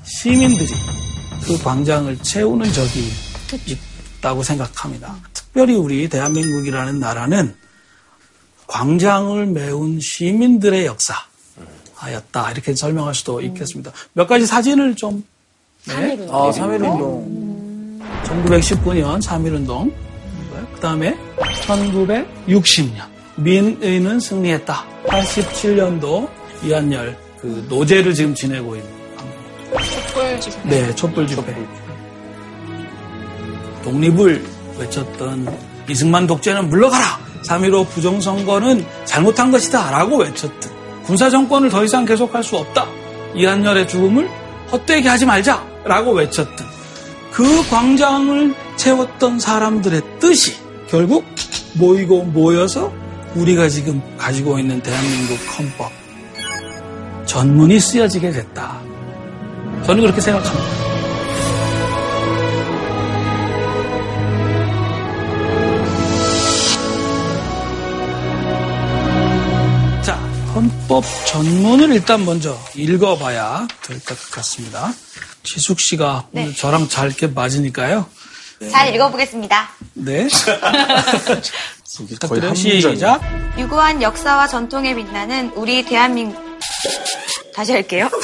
시민들이 0.04 0.70
그 1.44 1.62
광장을 1.62 2.16
채우는 2.22 2.72
적이 2.72 3.10
있다고 3.56 4.42
생각합니다. 4.42 5.16
특별히 5.32 5.74
우리 5.74 6.08
대한민국이라는 6.08 7.00
나라는 7.00 7.54
광장을 8.66 9.46
메운 9.46 9.98
시민들의 10.00 10.86
역사하였다. 10.86 12.52
이렇게 12.52 12.74
설명할 12.74 13.14
수도 13.14 13.40
있겠습니다. 13.40 13.92
몇 14.12 14.26
가지 14.26 14.46
사진을 14.46 14.94
좀. 14.94 15.24
네. 15.86 16.12
아, 16.30 16.50
3.1운동. 16.52 18.00
1919년 18.24 19.20
3.1운동. 19.22 19.92
그 20.74 20.80
다음에 20.80 21.16
1960년. 21.66 23.08
민의는 23.36 24.20
승리했다. 24.20 24.86
87년도 25.06 26.28
이한열 26.62 27.16
그 27.40 27.66
노제를 27.68 28.14
지금 28.14 28.34
지내고 28.34 28.76
있는 28.76 28.90
촛불 29.70 30.40
집회. 30.40 30.68
네, 30.68 30.94
촛불 30.94 31.26
집회. 31.26 31.79
독립을 33.84 34.44
외쳤던 34.78 35.56
이승만 35.88 36.26
독재는 36.26 36.68
물러가라! 36.68 37.18
3.15 37.46 37.88
부정선거는 37.88 38.84
잘못한 39.04 39.50
것이다! 39.50 39.90
라고 39.90 40.18
외쳤던 40.18 40.70
군사정권을 41.04 41.70
더 41.70 41.84
이상 41.84 42.04
계속할 42.04 42.44
수 42.44 42.56
없다! 42.56 42.86
이한열의 43.34 43.88
죽음을 43.88 44.28
헛되게 44.72 45.08
하지 45.08 45.26
말자! 45.26 45.64
라고 45.84 46.12
외쳤던 46.12 46.66
그 47.32 47.68
광장을 47.68 48.54
채웠던 48.76 49.38
사람들의 49.40 50.02
뜻이 50.18 50.54
결국 50.88 51.24
모이고 51.74 52.24
모여서 52.24 52.92
우리가 53.34 53.68
지금 53.68 54.02
가지고 54.18 54.58
있는 54.58 54.80
대한민국 54.82 55.38
헌법 55.56 55.92
전문이 57.26 57.78
쓰여지게 57.78 58.32
됐다. 58.32 58.80
저는 59.84 60.02
그렇게 60.02 60.20
생각합니다. 60.20 60.89
헌법 70.60 71.02
전문을 71.26 71.90
일단 71.94 72.24
먼저 72.26 72.58
읽어봐야 72.74 73.66
될 73.82 73.98
것 74.00 74.30
같습니다. 74.30 74.92
지숙 75.42 75.80
씨가 75.80 76.26
오늘 76.32 76.54
저랑 76.54 76.86
잘 76.88 77.06
이렇게 77.06 77.26
맞으니까요. 77.28 78.04
잘 78.70 78.94
읽어보겠습니다. 78.94 79.70
네. 79.94 80.28
거의 82.28 82.42
한 82.42 82.54
시작. 82.54 83.20
유구한 83.56 84.02
역사와 84.02 84.48
전통에 84.48 84.94
빛나는 84.94 85.50
우리 85.54 85.82
대한민국 85.82 86.38
다시 87.54 87.72
할게요. 87.72 88.10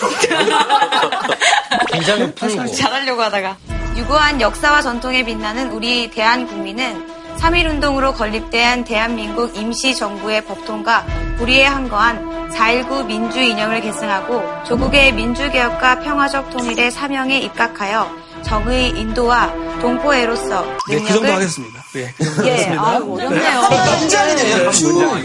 긴장을 1.90 2.35
풀고. 2.35 2.66
잘하려고 2.75 3.23
하다가 3.23 3.57
유구한 3.97 4.43
역사와 4.43 4.83
전통에 4.83 5.25
빛나는 5.25 5.71
우리 5.71 6.11
대한국민은 6.11 7.16
3.1운동으로 7.38 8.14
건립된 8.14 8.85
대한민국 8.85 9.57
임시정부의 9.57 10.45
법통과 10.45 11.07
불의에 11.37 11.64
항거한 11.64 12.50
4.19 12.50 13.07
민주 13.07 13.40
이념을 13.40 13.81
계승하고 13.83 14.64
조국의 14.64 15.12
민주개혁과 15.12 16.00
평화적 16.00 16.50
통일의 16.50 16.90
사명에 16.90 17.38
입각하여 17.40 18.11
정의 18.43 18.90
인도와 18.90 19.52
동포애로서 19.81 20.64
네, 20.88 21.00
그 21.00 21.09
정도 21.12 21.33
하겠습니다. 21.33 21.83
네, 21.93 22.14
그 22.16 22.25
정도 22.25 22.47
예, 22.47 22.50
하겠습니다. 22.50 22.83
아, 22.83 22.97
어렵네요. 22.97 23.69
긴장이네요. 24.00 24.73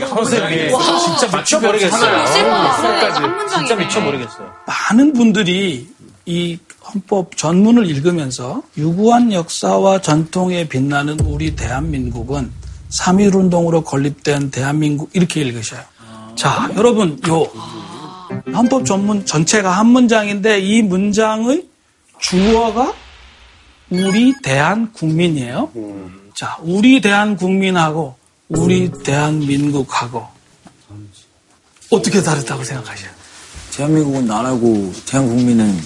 선생님 0.08 0.70
진짜 1.20 1.38
미쳐버리겠어요. 1.38 2.25
진짜 3.50 3.75
미쳐버리겠어요. 3.75 4.51
많은 4.65 5.13
분들이 5.13 5.88
이 6.25 6.60
헌법 6.94 7.38
전문을 7.38 7.89
읽으면서 7.89 8.62
유구한 8.77 9.32
역사와 9.32 10.01
전통에 10.01 10.68
빛나는 10.68 11.20
우리 11.22 11.56
대한민국은 11.56 12.51
3.1운동으로 12.89 13.86
건립된 13.86 14.51
대한민국 14.51 15.10
이렇게 15.13 15.41
읽으셔요. 15.41 15.82
자, 16.36 16.70
여러분, 16.76 17.20
요 17.28 17.48
헌법 18.54 18.86
전문 18.86 19.26
전체가 19.26 19.72
한 19.72 19.88
문장인데 19.88 20.60
이 20.60 20.82
문장의 20.82 21.68
주어가 22.20 22.94
우리 23.90 24.34
대한 24.42 24.92
국민이에요. 24.94 25.70
자, 26.34 26.58
우리 26.62 27.02
대한 27.02 27.36
국민하고 27.36 28.16
우리 28.50 28.90
대한민국하고 29.04 30.26
어떻게 31.90 32.22
다르다고 32.22 32.64
생각하셔요? 32.64 33.12
대한민국은 33.74 34.26
나라고 34.26 34.92
대한국민은 35.06 35.78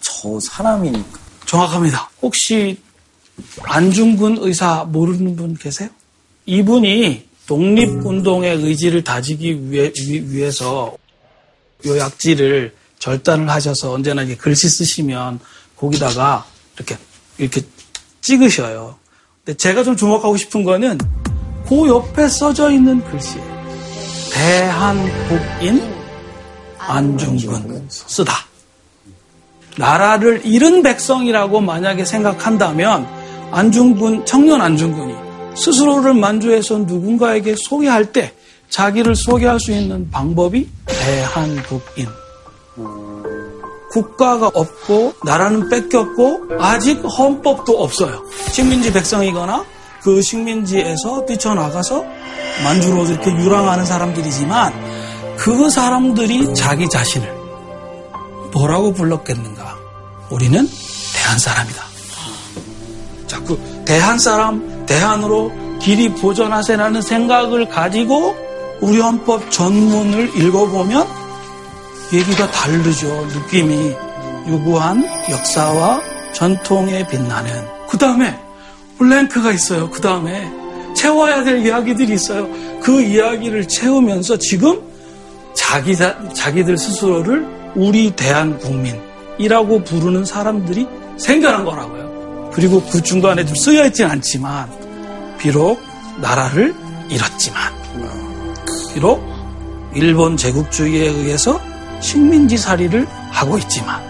저 0.00 0.38
사람이니까. 0.40 1.20
정확합니다. 1.46 2.10
혹시 2.22 2.80
안중근 3.64 4.38
의사 4.40 4.84
모르는 4.84 5.36
분 5.36 5.54
계세요? 5.56 5.88
이분이 6.46 7.28
독립운동의 7.46 8.56
의지를 8.56 9.04
다지기 9.04 9.70
위해, 9.70 9.92
위, 10.08 10.50
서 10.50 10.96
요약지를 11.84 12.74
절단을 12.98 13.50
하셔서 13.50 13.92
언제나 13.92 14.22
이렇게 14.22 14.36
글씨 14.36 14.68
쓰시면 14.68 15.40
거기다가 15.76 16.46
이렇게 16.76 16.96
이렇게 17.36 17.60
찍으셔요. 18.20 18.96
근데 19.44 19.56
제가 19.56 19.84
좀 19.84 19.96
주목하고 19.96 20.36
싶은 20.36 20.64
거는 20.64 20.98
그 21.68 21.86
옆에 21.88 22.28
써져 22.28 22.70
있는 22.70 23.04
글씨예요. 23.04 23.54
대한국인 24.32 25.94
안중근 26.78 27.86
쓰다. 27.88 28.32
나라를 29.76 30.42
잃은 30.44 30.82
백성이라고 30.82 31.60
만약에 31.60 32.04
생각한다면 32.04 33.06
안중근 33.50 34.24
청년 34.24 34.60
안중근이 34.60 35.23
스스로를 35.54 36.14
만주해서 36.14 36.78
누군가에게 36.78 37.54
소개할 37.56 38.12
때 38.12 38.34
자기를 38.70 39.14
소개할 39.14 39.60
수 39.60 39.72
있는 39.72 40.10
방법이 40.10 40.68
대한국인. 40.86 42.08
국가가 43.90 44.48
없고 44.48 45.14
나라는 45.24 45.68
뺏겼고 45.68 46.48
아직 46.58 47.00
헌법도 47.04 47.80
없어요. 47.80 48.24
식민지 48.50 48.92
백성이거나 48.92 49.64
그 50.02 50.20
식민지에서 50.20 51.24
뛰쳐나가서 51.26 52.04
만주로 52.64 53.04
이렇게 53.06 53.30
유랑하는 53.30 53.86
사람들이지만 53.86 54.72
그 55.36 55.70
사람들이 55.70 56.54
자기 56.54 56.88
자신을 56.88 57.32
뭐라고 58.52 58.92
불렀겠는가? 58.92 59.76
우리는 60.30 60.68
대한 61.14 61.38
사람이다. 61.38 61.84
자꾸 63.28 63.58
대한 63.84 64.18
사람, 64.18 64.73
대한으로 64.86 65.52
길이 65.80 66.08
보존하세라는 66.08 67.02
생각을 67.02 67.68
가지고 67.68 68.36
우리 68.80 69.00
헌법 69.00 69.50
전문을 69.50 70.36
읽어보면 70.36 71.06
얘기가 72.12 72.50
다르죠. 72.50 73.06
느낌이 73.26 73.94
유구한 74.46 75.04
역사와 75.30 76.00
전통에 76.32 77.06
빛나는. 77.06 77.50
그 77.88 77.98
다음에 77.98 78.38
블랭크가 78.98 79.52
있어요. 79.52 79.90
그 79.90 80.00
다음에 80.00 80.50
채워야 80.94 81.42
될 81.42 81.64
이야기들이 81.64 82.14
있어요. 82.14 82.48
그 82.80 83.02
이야기를 83.02 83.66
채우면서 83.68 84.36
지금 84.38 84.80
자기, 85.54 85.94
자기들 85.96 86.76
스스로를 86.76 87.46
우리 87.74 88.10
대한 88.10 88.58
국민이라고 88.58 89.82
부르는 89.84 90.24
사람들이 90.24 90.86
생겨난 91.16 91.64
거라고요. 91.64 92.03
그리고 92.54 92.80
그 92.84 93.02
중간에 93.02 93.44
좀 93.44 93.56
쓰여 93.56 93.86
있진 93.86 94.06
않지만, 94.06 94.70
비록 95.38 95.82
나라를 96.20 96.74
잃었지만, 97.08 97.60
비록 98.94 99.22
일본 99.92 100.36
제국주의에 100.36 101.08
의해서 101.08 101.60
식민지 102.00 102.56
살이를 102.56 103.08
하고 103.30 103.58
있지만, 103.58 104.00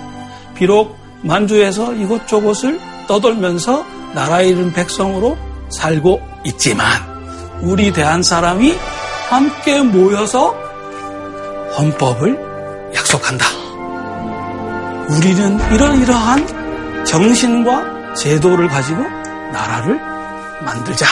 비록 0.54 0.94
만주에서 1.22 1.94
이곳저곳을 1.94 2.78
떠돌면서 3.08 3.84
나라 4.14 4.42
잃은 4.42 4.74
백성으로 4.74 5.38
살고 5.70 6.20
있지만, 6.44 6.86
우리 7.62 7.92
대한 7.94 8.22
사람이 8.22 8.74
함께 9.30 9.80
모여서 9.82 10.54
헌법을 11.78 12.92
약속한다. 12.94 13.46
우리는 15.08 15.58
이러이러한 15.72 17.04
정신과 17.06 17.93
제도를 18.16 18.68
가지고 18.68 19.02
나라를 19.52 19.98
만들자. 20.64 21.06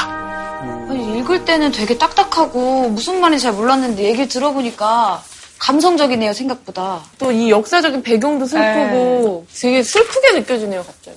아니, 0.88 1.18
읽을 1.18 1.44
때는 1.44 1.72
되게 1.72 1.98
딱딱하고 1.98 2.88
무슨 2.90 3.20
말인지 3.20 3.42
잘 3.44 3.52
몰랐는데 3.52 4.02
얘기 4.04 4.28
들어보니까 4.28 5.22
감성적이네요, 5.58 6.32
생각보다. 6.32 7.00
또 7.18 7.30
이 7.32 7.50
역사적인 7.50 8.02
배경도 8.02 8.46
슬프고 8.46 9.46
되게 9.54 9.82
슬프게 9.82 10.32
느껴지네요, 10.32 10.82
갑자기. 10.84 11.16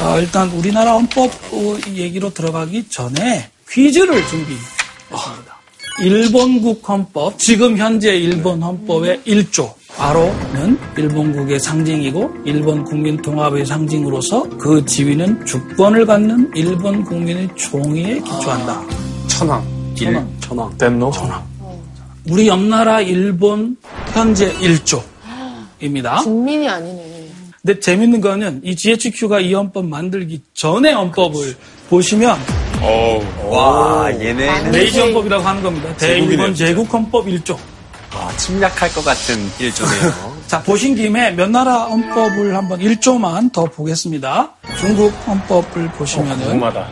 아, 0.00 0.16
일단 0.18 0.48
우리나라 0.50 0.94
헌법 0.94 1.30
얘기로 1.88 2.32
들어가기 2.32 2.88
전에 2.88 3.50
퀴즈를 3.68 4.26
준비했습니다. 4.28 4.79
일본국 6.00 6.88
헌법, 6.88 7.38
지금 7.38 7.76
현재 7.76 8.16
일본 8.16 8.62
헌법의 8.62 9.20
1조, 9.26 9.70
바로는 9.98 10.78
일본국의 10.96 11.60
상징이고 11.60 12.30
일본 12.46 12.82
국민 12.84 13.20
통합의 13.20 13.66
상징으로서 13.66 14.48
그 14.58 14.82
지위는 14.86 15.44
주권을 15.44 16.06
갖는 16.06 16.52
일본 16.54 17.04
국민의 17.04 17.50
총의에 17.54 18.14
기초한다. 18.14 18.82
천황. 19.28 19.62
천황. 19.94 20.36
천황. 20.40 20.78
덴노? 20.78 21.10
천황. 21.10 21.42
우리 22.30 22.48
옆나라 22.48 23.02
일본 23.02 23.76
현재 24.14 24.50
1조입니다. 24.54 26.24
국민이 26.24 26.66
아니네. 26.66 27.28
근데 27.60 27.78
재밌는 27.78 28.22
거는 28.22 28.62
이 28.64 28.74
GHQ가 28.74 29.40
이 29.40 29.52
헌법 29.52 29.84
만들기 29.84 30.40
전에 30.54 30.92
헌법을 30.92 31.56
보시면 31.90 32.38
와, 33.48 34.10
얘네는 34.12 34.70
레이지 34.72 35.00
헌법이라고 35.00 35.44
하는 35.44 35.62
겁니다. 35.62 35.94
대일본 35.96 36.54
제국 36.54 36.92
헌법 36.92 37.26
1조. 37.26 37.56
아, 38.12 38.28
침략할 38.36 38.92
것 38.92 39.04
같은 39.04 39.36
일조네요. 39.58 40.40
자, 40.46 40.62
보신 40.62 40.96
김에 40.96 41.30
몇 41.30 41.48
나라 41.48 41.84
헌법을 41.84 42.56
한번 42.56 42.80
1조만 42.80 43.52
더 43.52 43.64
보겠습니다. 43.66 44.50
중국 44.78 45.12
헌법을 45.26 45.88
보시면은 45.92 46.38
궁금하다. 46.44 46.88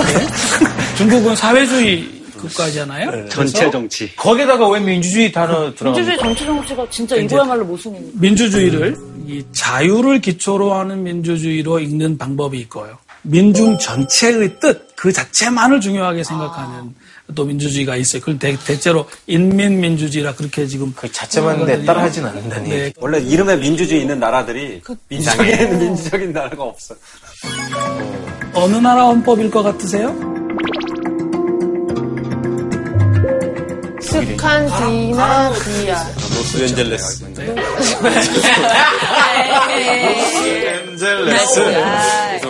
중국은 0.98 1.34
사회주의 1.36 2.20
국가잖아요. 2.36 3.28
전체 3.28 3.70
정치. 3.70 4.14
거기다가 4.16 4.68
왜 4.68 4.80
민주주의 4.80 5.30
단어 5.32 5.74
들어가? 5.74 5.96
민주주의 5.96 6.18
정치 6.18 6.44
정치가 6.44 6.86
진짜 6.90 7.16
이거야말로 7.16 7.64
모순입니다. 7.64 8.18
민주주의를 8.20 8.96
이 9.26 9.44
자유를 9.52 10.20
기초로 10.20 10.74
하는 10.74 11.02
민주주의로 11.02 11.78
읽는 11.80 12.18
방법이 12.18 12.58
있고요. 12.60 12.98
민중 13.22 13.78
전체의 13.78 14.58
뜻 14.60 14.90
그 15.00 15.10
자체만을 15.10 15.80
중요하게 15.80 16.22
생각하는 16.22 16.94
또 17.34 17.46
민주주의가 17.46 17.96
있어요. 17.96 18.20
그걸 18.20 18.38
대, 18.38 18.54
대체로 18.66 19.08
인민민주주의라 19.26 20.34
그렇게 20.34 20.66
지금 20.66 20.92
그 20.94 21.10
자체만 21.10 21.64
내 21.64 21.82
따라하진 21.86 22.26
않는다니. 22.26 22.68
네, 22.68 22.92
원래 22.98 23.18
이름에 23.18 23.56
민주주의 23.56 24.02
있는 24.02 24.20
나라들이 24.20 24.82
민주적인 25.08 25.78
민주적인 25.78 26.34
나라가 26.34 26.64
없어. 26.64 26.94
어느 28.52 28.76
나라 28.76 29.06
헌법일 29.06 29.50
것 29.50 29.62
같으세요? 29.62 30.14
익숙한 34.02 34.66
D나 34.66 35.50
D야. 35.54 36.06
로스앤젤레스. 36.36 37.24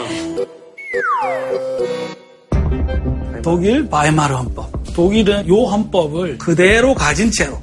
독일 3.42 3.88
바이마르 3.88 4.34
헌법. 4.34 4.70
독일은 4.94 5.48
요 5.48 5.64
헌법을 5.64 6.38
그대로 6.38 6.94
가진 6.94 7.30
채로 7.30 7.60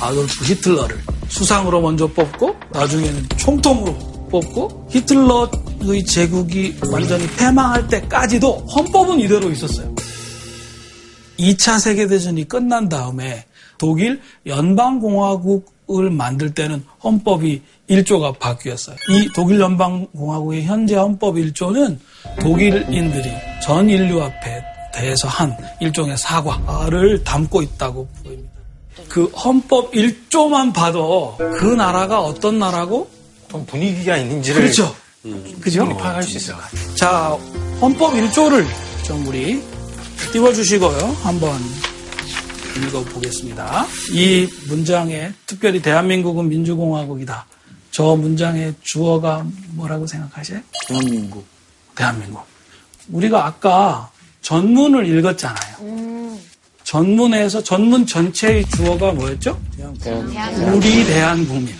아돌프 0.00 0.44
히틀러를 0.44 0.98
수상으로 1.28 1.80
먼저 1.80 2.06
뽑고 2.06 2.56
나중에는 2.72 3.28
총통으로 3.36 3.94
뽑고 4.30 4.88
히틀러의 4.90 6.04
제국이 6.06 6.76
완전히 6.90 7.26
패망할 7.36 7.86
때까지도 7.88 8.66
헌법은 8.76 9.20
이대로 9.20 9.50
있었어요. 9.50 9.94
2차 11.38 11.80
세계대전이 11.80 12.48
끝난 12.48 12.88
다음에 12.88 13.44
독일 13.78 14.20
연방공화국을 14.46 16.10
만들 16.10 16.54
때는 16.54 16.84
헌법이 17.02 17.62
1조가 17.88 18.38
바뀌었어요. 18.38 18.96
이 19.08 19.28
독일 19.34 19.60
연방공화국의 19.60 20.64
현재 20.64 20.96
헌법 20.96 21.36
1조는 21.36 21.98
독일인들이 22.40 23.32
전 23.62 23.88
인류 23.88 24.20
앞에 24.22 24.69
대해서 24.92 25.28
한 25.28 25.56
일종의 25.80 26.16
사과를 26.18 27.24
담고 27.24 27.62
있다고 27.62 28.08
보입니다. 28.22 28.50
그 29.08 29.24
헌법 29.26 29.92
1조만 29.92 30.72
봐도 30.72 31.36
그 31.38 31.64
나라가 31.64 32.20
어떤 32.20 32.58
나라고 32.58 33.10
어떤 33.44 33.66
분위기가 33.66 34.16
있는지를 34.16 34.62
그렇죠. 34.62 34.94
그죠? 35.60 35.86
파악할 35.96 36.22
수 36.22 36.36
있을 36.36 36.54
것 36.54 36.60
같아요. 36.62 36.94
자, 36.94 37.38
헌법 37.80 38.14
1조를 38.14 38.66
좀 39.04 39.26
우리 39.26 39.62
띄워주시고요. 40.32 41.16
한번 41.22 41.60
읽어보겠습니다. 42.76 43.86
이 44.12 44.48
문장에 44.68 45.32
특별히 45.46 45.82
대한민국은 45.82 46.48
민주공화국이다. 46.48 47.46
저 47.90 48.16
문장의 48.16 48.74
주어가 48.82 49.44
뭐라고 49.70 50.06
생각하세요? 50.06 50.60
대한민국. 50.86 51.44
대한민국. 51.96 52.42
우리가 53.08 53.44
아까 53.44 54.10
전문을 54.42 55.06
읽었잖아요. 55.06 56.38
전문에서 56.84 57.62
전문 57.62 58.06
전체의 58.06 58.64
주어가 58.70 59.12
뭐였죠? 59.12 59.60
우리 60.74 61.04
대한국민. 61.04 61.74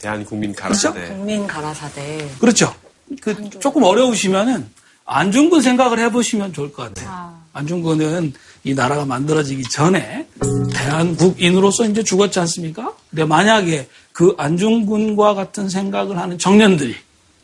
대한국민 0.00 0.54
그렇죠? 0.54 0.92
가라사대. 0.92 1.08
국민 1.14 1.46
가라사대. 1.46 2.30
그렇죠. 2.38 2.74
그 3.20 3.50
조금 3.60 3.82
어려우시면은 3.82 4.66
안중근 5.04 5.60
생각을 5.62 5.98
해보시면 6.00 6.52
좋을 6.52 6.72
것 6.72 6.94
같아요. 6.94 7.36
안중근은 7.52 8.34
이 8.64 8.74
나라가 8.74 9.04
만들어지기 9.04 9.64
전에 9.64 10.26
대한국인으로서 10.72 11.84
이제 11.86 12.02
죽었지 12.02 12.38
않습니까? 12.40 12.92
근데 13.10 13.24
만약에 13.24 13.88
그 14.12 14.34
안중근과 14.36 15.34
같은 15.34 15.68
생각을 15.68 16.18
하는 16.18 16.38
청년들이 16.38 16.94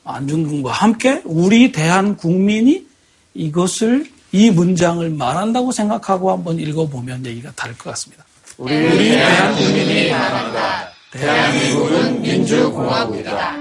안중근과 0.05 0.73
함께 0.73 1.21
우리 1.25 1.73
대한국민이 1.73 2.87
이것을 3.35 4.11
이 4.33 4.51
문장을 4.51 5.09
말한다고 5.11 5.73
생각하고 5.73 6.33
한번 6.33 6.59
읽어보면 6.59 7.27
얘기가 7.27 7.51
다를 7.55 7.77
것 7.77 7.91
같습니다. 7.91 8.25
우리, 8.59 8.73
대한국민이 9.11 10.11
말한다. 10.11 10.89
대한민국은 11.11 12.23
민주공화국이다. 12.23 13.57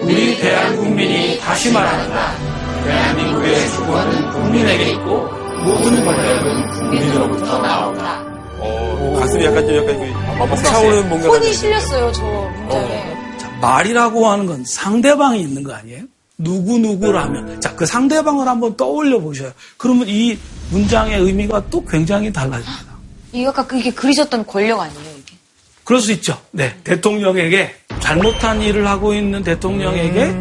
우리 0.00 0.38
대한국민이 0.38 1.38
다시 1.40 1.72
말한다. 1.72 2.36
대한민국의 2.84 3.70
주권은 3.70 4.30
국민에게 4.32 4.90
있고 4.92 5.28
모든 5.64 6.04
권력은 6.04 6.70
국민으로부터 6.72 7.60
나온다. 7.60 8.24
어, 8.58 9.16
가슴이 9.18 9.44
약간 9.44 9.66
좀 9.66 9.76
약간 9.76 9.98
그막 9.98 10.56
차오르는 10.64 11.08
뭔가. 11.08 11.28
혼이 11.28 11.52
실렸어요, 11.52 12.12
저 12.12 12.22
문장에. 12.24 13.14
자, 13.38 13.48
말이라고 13.60 14.26
하는 14.28 14.46
건 14.46 14.64
상대방이 14.64 15.40
있는 15.40 15.62
거 15.64 15.72
아니에요? 15.74 16.02
누구누구라면. 16.42 17.60
자, 17.60 17.74
그 17.74 17.86
상대방을 17.86 18.46
한번 18.46 18.76
떠올려 18.76 19.18
보셔요. 19.18 19.52
그러면 19.76 20.06
이 20.08 20.38
문장의 20.70 21.20
의미가 21.20 21.64
또 21.70 21.84
굉장히 21.84 22.32
달라집니다. 22.32 22.92
이거 23.32 23.50
아까 23.50 23.76
이게 23.76 23.90
그리셨던 23.90 24.46
권력 24.46 24.80
아니에요, 24.80 25.10
이게? 25.18 25.36
그럴 25.84 26.00
수 26.00 26.12
있죠. 26.12 26.38
네. 26.50 26.74
대통령에게 26.84 27.74
잘못한 28.00 28.60
일을 28.60 28.86
하고 28.86 29.14
있는 29.14 29.42
대통령에게 29.42 30.34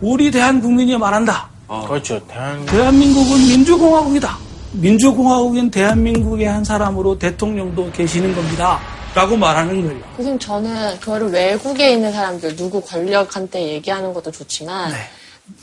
우리 0.00 0.30
대한국민이 0.30 0.96
말한다. 0.96 1.48
그렇죠. 1.86 2.20
대한 2.26 2.64
대한민국은 2.66 3.36
민주공화국이다. 3.48 4.38
민주공화국인 4.72 5.70
대한민국의 5.70 6.46
한 6.46 6.64
사람으로 6.64 7.18
대통령도 7.18 7.90
계시는 7.92 8.34
겁니다. 8.34 8.80
라고 9.14 9.36
말하는 9.36 9.82
거예요. 9.82 10.00
선생님, 10.16 10.38
저는 10.38 11.00
그거를 11.00 11.30
외국에 11.30 11.92
있는 11.94 12.12
사람들, 12.12 12.54
누구 12.56 12.80
권력한테 12.80 13.66
얘기하는 13.68 14.12
것도 14.12 14.30
좋지만, 14.30 14.92
네. 14.92 14.98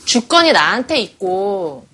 주권이 0.04 0.52
나한테 0.52 0.98
있고, 1.00 1.86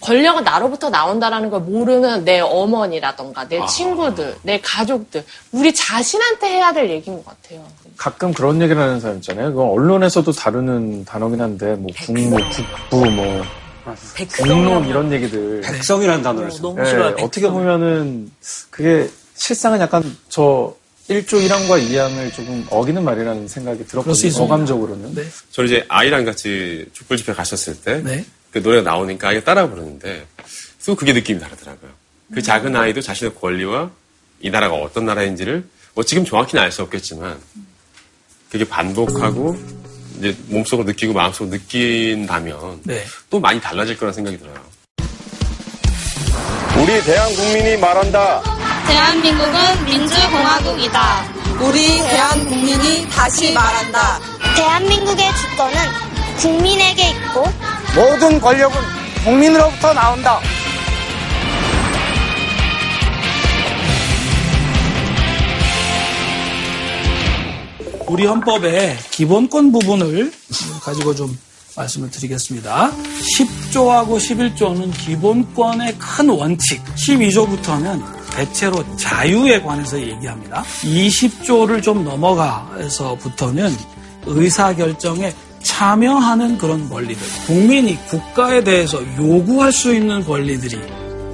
권력은 0.00 0.44
나로부터 0.44 0.90
나온다라는 0.90 1.48
걸 1.48 1.60
모르는 1.60 2.24
내 2.24 2.40
어머니라던가, 2.40 3.48
내 3.48 3.64
친구들, 3.66 4.36
내 4.42 4.60
가족들, 4.60 5.24
우리 5.52 5.74
자신한테 5.74 6.46
해야 6.46 6.72
될 6.74 6.90
얘기인 6.90 7.24
것 7.24 7.24
같아요. 7.24 7.64
가끔 7.96 8.34
그런 8.34 8.60
얘기를 8.60 8.80
하는 8.82 9.00
사람 9.00 9.16
있잖아요. 9.16 9.50
그건 9.52 9.70
언론에서도 9.70 10.30
다루는 10.32 11.06
단어긴 11.06 11.40
한데, 11.40 11.74
뭐, 11.76 11.90
국무, 12.04 12.36
국부, 12.90 13.10
뭐, 13.10 13.42
공론 14.38 14.86
이런 14.86 15.10
얘기들. 15.10 15.62
백성이라는 15.62 16.22
단어를 16.22 16.50
써. 16.50 16.74
예, 16.78 16.84
싫어요. 16.84 17.16
어떻게 17.20 17.48
보면은, 17.48 18.30
그게 18.68 19.08
실상은 19.36 19.80
약간 19.80 20.16
저 20.28 20.74
1조 21.08 21.46
1항과 21.46 21.86
2항을 21.86 22.32
조금 22.32 22.66
어기는 22.70 23.04
말이라는 23.04 23.46
생각이 23.46 23.86
들었거든요. 23.86 24.42
어감적으로는. 24.42 25.14
네. 25.14 25.24
저는 25.50 25.68
이제 25.68 25.84
아이랑 25.88 26.24
같이 26.24 26.86
촛불 26.92 27.18
집회 27.18 27.34
갔었을 27.34 27.80
때, 27.82 28.02
네. 28.02 28.24
그 28.50 28.58
노래가 28.58 28.90
나오니까 28.90 29.28
아이가 29.28 29.44
따라 29.44 29.68
부르는데, 29.68 30.26
또 30.86 30.94
그게 30.94 31.12
느낌이 31.12 31.40
다르더라고요. 31.40 31.90
그 32.32 32.40
작은 32.40 32.74
아이도 32.74 33.02
자신의 33.02 33.34
권리와 33.34 33.90
이 34.40 34.50
나라가 34.50 34.76
어떤 34.76 35.04
나라인지를, 35.04 35.64
뭐 35.94 36.04
지금 36.04 36.24
정확히는 36.24 36.62
알 36.62 36.72
수 36.72 36.82
없겠지만, 36.82 37.38
그게 38.50 38.64
반복하고, 38.64 39.58
이제 40.18 40.34
몸속으로 40.46 40.86
느끼고 40.86 41.12
마음속으로 41.12 41.54
느낀다면, 41.54 42.80
네. 42.84 43.04
또 43.28 43.38
많이 43.38 43.60
달라질 43.60 43.96
거라는 43.98 44.14
생각이 44.14 44.38
들어요. 44.38 44.54
우리 46.80 47.02
대한 47.04 47.32
국민이 47.34 47.76
말한다. 47.76 48.53
대한민국은 48.86 49.84
민주공화국이다. 49.86 51.24
우리 51.60 51.98
대한국민이 51.98 53.08
다시 53.08 53.52
말한다. 53.52 54.18
대한민국의 54.56 55.30
주권은 55.36 55.74
국민에게 56.38 57.10
있고 57.10 57.44
모든 57.94 58.40
권력은 58.40 58.76
국민으로부터 59.24 59.94
나온다. 59.94 60.40
우리 68.06 68.26
헌법의 68.26 68.98
기본권 69.10 69.72
부분을 69.72 70.32
가지고 70.82 71.14
좀 71.14 71.38
말씀을 71.76 72.10
드리겠습니다. 72.10 72.92
10조하고 73.72 74.16
11조는 74.16 74.92
기본권의 74.96 75.96
큰 75.98 76.28
원칙, 76.28 76.82
12조부터는 76.84 78.02
대체로 78.34 78.84
자유에 78.96 79.60
관해서 79.60 80.00
얘기합니다. 80.00 80.62
20조를 80.82 81.82
좀 81.82 82.04
넘어가서부터는 82.04 83.70
의사결정에 84.26 85.32
참여하는 85.62 86.58
그런 86.58 86.88
권리들, 86.88 87.26
국민이 87.46 87.96
국가에 88.06 88.62
대해서 88.62 89.00
요구할 89.16 89.72
수 89.72 89.94
있는 89.94 90.24
권리들이 90.24 90.78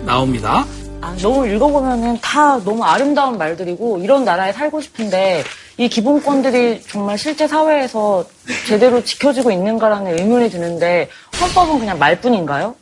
나옵니다. 0.05 0.65
아, 1.01 1.17
너무 1.21 1.47
읽어보면은 1.47 2.19
다 2.21 2.63
너무 2.63 2.85
아름다운 2.85 3.39
말들이고 3.39 3.99
이런 4.03 4.25
나라에 4.25 4.53
살고 4.53 4.81
싶은데 4.81 5.43
이 5.81 5.89
기본권들이 5.89 6.83
정말 6.87 7.17
실제 7.17 7.49
사회에서 7.49 8.29
제대로 8.67 9.03
지켜지고 9.03 9.51
있는가라는 9.51 10.19
의문이 10.19 10.51
드는데 10.51 11.09
헌법은 11.41 11.79
그냥 11.79 11.99
말뿐인가요? 11.99 12.77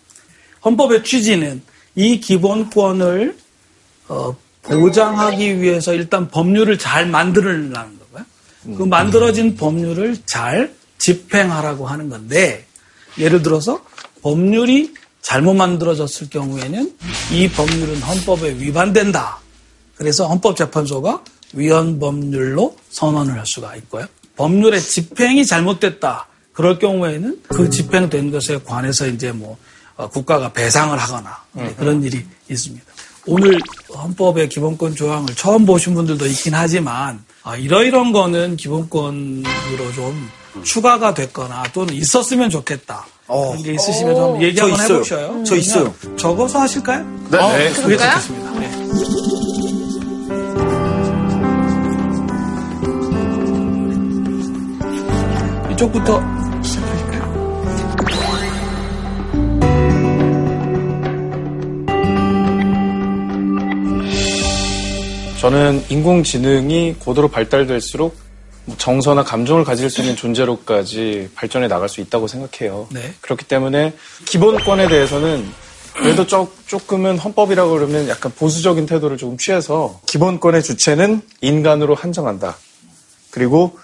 헌법의 0.64 1.04
취지는 1.04 1.62
이 1.94 2.18
기본권을 2.18 3.36
어, 4.08 4.34
보장하기 4.62 5.60
위해서 5.60 5.94
일단 5.94 6.28
법률을 6.28 6.76
잘 6.76 7.06
만들어내는 7.06 7.72
거고요. 7.72 8.76
그 8.76 8.82
만들어진 8.82 9.54
법률을 9.54 10.16
잘 10.26 10.74
집행하라고 10.98 11.86
하는 11.86 12.08
건데 12.08 12.66
예를 13.16 13.44
들어서 13.44 13.80
법률이 14.22 14.92
잘못 15.22 15.54
만들어졌을 15.54 16.30
경우에는 16.30 16.96
이 17.30 17.48
법률은 17.48 18.02
헌법에 18.02 18.54
위반된다. 18.58 19.38
그래서 19.94 20.26
헌법재판소가 20.26 21.22
위헌 21.52 21.98
법률로 21.98 22.76
선언을 22.90 23.38
할 23.38 23.46
수가 23.46 23.76
있고요. 23.76 24.06
법률의 24.36 24.80
집행이 24.80 25.46
잘못됐다. 25.46 26.26
그럴 26.52 26.78
경우에는 26.78 27.40
그 27.48 27.70
집행된 27.70 28.30
것에 28.30 28.58
관해서 28.64 29.06
이제 29.06 29.32
뭐 29.32 29.56
어, 29.96 30.08
국가가 30.08 30.52
배상을 30.52 30.96
하거나 30.96 31.36
네, 31.52 31.74
그런 31.76 32.02
일이 32.02 32.24
있습니다. 32.48 32.84
오늘 33.26 33.58
헌법의 33.94 34.48
기본권 34.48 34.94
조항을 34.94 35.34
처음 35.34 35.66
보신 35.66 35.94
분들도 35.94 36.24
있긴 36.26 36.54
하지만 36.54 37.22
아, 37.42 37.56
이러이런 37.56 38.12
거는 38.12 38.56
기본권으로 38.56 39.92
좀 39.94 40.28
추가가 40.64 41.14
됐거나 41.14 41.64
또는 41.72 41.94
있었으면 41.94 42.48
좋겠다. 42.50 43.06
그런 43.26 43.62
게 43.62 43.74
있으시면 43.74 44.14
좀 44.14 44.42
얘기 44.42 44.56
저 44.56 44.66
한번. 44.66 44.80
해보셔요. 44.80 45.44
저 45.44 45.56
있어요. 45.56 45.94
적어서 46.16 46.60
하실까요? 46.60 47.04
네. 47.30 47.38
어, 47.38 47.52
네. 47.52 47.72
그게? 47.72 47.96
좋겠습니다. 47.98 48.50
네. 48.52 49.37
이쪽부터 55.78 56.20
시작할까요? 56.60 57.38
저는 65.40 65.84
인공지능이 65.88 66.96
고도로 66.98 67.28
발달될수록 67.28 68.16
뭐 68.64 68.76
정서나 68.76 69.22
감정을 69.22 69.62
가질 69.62 69.88
수 69.88 70.00
있는 70.00 70.16
존재로까지 70.16 71.30
발전해 71.36 71.68
나갈 71.68 71.88
수 71.88 72.00
있다고 72.00 72.26
생각해요. 72.26 72.88
네. 72.90 73.14
그렇기 73.20 73.44
때문에 73.44 73.94
기본권에 74.26 74.88
대해서는 74.88 75.48
그래도 75.94 76.26
조, 76.26 76.50
조금은 76.66 77.18
헌법이라고 77.18 77.70
그러면 77.70 78.08
약간 78.08 78.32
보수적인 78.36 78.86
태도를 78.86 79.16
조금 79.16 79.36
취해서 79.38 80.00
기본권의 80.06 80.64
주체는 80.64 81.22
인간으로 81.40 81.94
한정한다. 81.94 82.56
그리고 83.30 83.78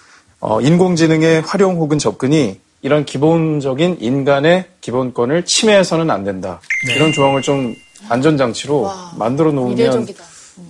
어, 0.47 0.61
인공지능의 0.61 1.41
활용 1.41 1.77
혹은 1.77 1.97
접근이 1.97 2.59
이런 2.83 3.03
기본적인 3.03 3.97
인간의 3.99 4.65
기본권을 4.79 5.43
침해해서는 5.45 6.11
안 6.11 6.23
된다. 6.23 6.61
네. 6.87 6.93
이런 6.93 7.11
조항을 7.11 7.41
좀 7.41 7.73
안전장치로 8.09 8.91
만들어 9.17 9.51
놓으면 9.51 9.75
이례적이다. 9.75 10.23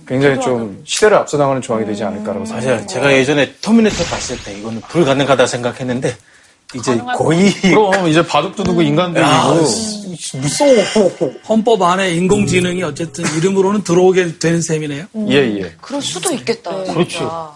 굉장히 0.08 0.40
좀 0.40 0.82
시대를 0.86 1.18
앞서 1.18 1.36
나가는 1.36 1.60
조항이 1.60 1.84
되지 1.84 2.04
않을까라고 2.04 2.46
생각합니다. 2.46 2.74
맞아요. 2.74 2.86
제가 2.86 3.12
예전에 3.12 3.52
터미네이터 3.60 4.02
봤을 4.04 4.42
때 4.42 4.58
이거는 4.58 4.80
불가능하다 4.80 5.46
생각했는데 5.46 6.16
이제 6.74 6.98
거의 7.14 7.52
그럼 7.60 8.08
이제 8.08 8.26
바둑도 8.26 8.64
두고 8.64 8.80
인간도 8.80 9.20
야, 9.20 9.42
이고 9.44 10.38
무서워. 10.38 11.30
헌법 11.46 11.82
안에 11.82 12.14
인공지능이 12.14 12.82
어쨌든 12.82 13.24
이름으로는 13.36 13.84
들어오게 13.84 14.38
되는 14.38 14.62
셈이네요. 14.62 15.04
예, 15.28 15.34
예. 15.34 15.72
그럴 15.82 16.00
수도 16.00 16.32
있겠다. 16.32 16.82
그렇죠. 16.84 17.54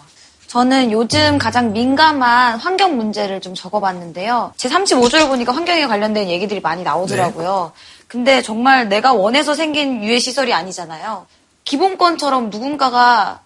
저는 0.51 0.91
요즘 0.91 1.37
가장 1.37 1.71
민감한 1.71 2.59
환경 2.59 2.97
문제를 2.97 3.39
좀 3.39 3.55
적어봤는데요. 3.55 4.51
제 4.57 4.67
35조를 4.67 5.29
보니까 5.29 5.53
환경에 5.53 5.87
관련된 5.87 6.27
얘기들이 6.27 6.59
많이 6.59 6.83
나오더라고요. 6.83 7.71
근데 8.09 8.41
정말 8.41 8.89
내가 8.89 9.13
원해서 9.13 9.53
생긴 9.53 10.03
유해 10.03 10.19
시설이 10.19 10.53
아니잖아요. 10.53 11.25
기본권처럼 11.63 12.49
누군가가 12.49 13.39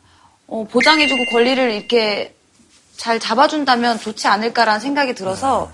어, 0.48 0.66
보장해주고 0.72 1.26
권리를 1.32 1.74
이렇게 1.74 2.34
잘 2.98 3.20
잡아준다면 3.20 4.00
좋지 4.00 4.28
않을까라는 4.28 4.80
생각이 4.80 5.14
들어서 5.14 5.70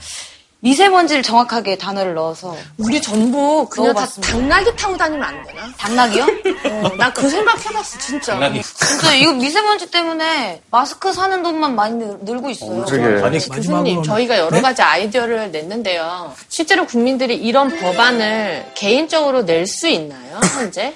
미세먼지를 0.64 1.24
정확하게 1.24 1.78
단어를 1.80 2.14
넣어서 2.14 2.56
우리 2.78 3.02
전부 3.02 3.68
그냥 3.68 3.94
다 3.94 4.02
넣어봤습니다. 4.02 4.32
당나귀 4.34 4.76
타고 4.76 4.96
다니면 4.96 5.24
안 5.24 5.44
되나? 5.44 5.74
당나귀요? 5.76 6.24
어, 6.86 6.96
나 6.98 7.12
그 7.14 7.28
생각 7.30 7.66
해봤어, 7.66 7.98
진짜. 7.98 8.34
당나귀. 8.34 8.62
진짜 8.62 9.14
이거 9.16 9.34
미세먼지 9.34 9.90
때문에 9.90 10.62
마스크 10.70 11.12
사는 11.14 11.42
돈만 11.42 11.74
많이 11.76 11.96
늘- 11.98 12.18
늘고 12.22 12.52
있어요. 12.52 12.86
그러게. 12.86 13.26
아니 13.26 13.40
교수님, 13.40 14.04
저희가 14.04 14.38
여러 14.38 14.52
네? 14.52 14.62
가지 14.62 14.84
아이디어를 14.84 15.52
냈는데요. 15.52 16.34
실제로 16.48 16.86
국민들이 16.86 17.36
이런 17.36 17.76
법안을 17.80 18.72
개인적으로 18.76 19.42
낼 19.44 19.66
수 19.66 19.88
있나요, 19.88 20.40
현재? 20.56 20.94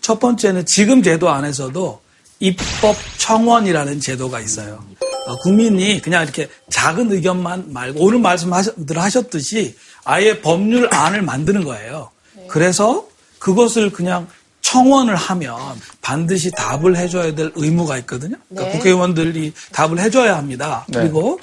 첫 0.00 0.18
번째는 0.20 0.64
지금 0.64 1.02
제도 1.02 1.28
안에서도 1.28 2.00
입법 2.40 2.96
청원이라는 3.18 4.00
제도가 4.00 4.40
있어요. 4.40 4.82
어, 5.26 5.36
국민이 5.38 6.00
그냥 6.00 6.22
이렇게 6.22 6.48
작은 6.70 7.12
의견만 7.12 7.72
말고 7.72 8.04
오늘 8.04 8.18
말씀들 8.18 8.98
하셨듯이 8.98 9.76
아예 10.04 10.40
법률 10.40 10.88
안을 10.92 11.22
만드는 11.22 11.64
거예요. 11.64 12.10
그래서 12.48 13.06
그것을 13.38 13.90
그냥 13.90 14.28
청원을 14.62 15.14
하면 15.14 15.56
반드시 16.00 16.50
답을 16.50 16.96
해줘야 16.96 17.34
될 17.34 17.52
의무가 17.54 17.98
있거든요. 17.98 18.36
그러니까 18.48 18.72
네. 18.72 18.78
국회의원들이 18.78 19.52
답을 19.72 19.98
해줘야 19.98 20.36
합니다. 20.36 20.84
네. 20.88 21.00
그리고 21.00 21.38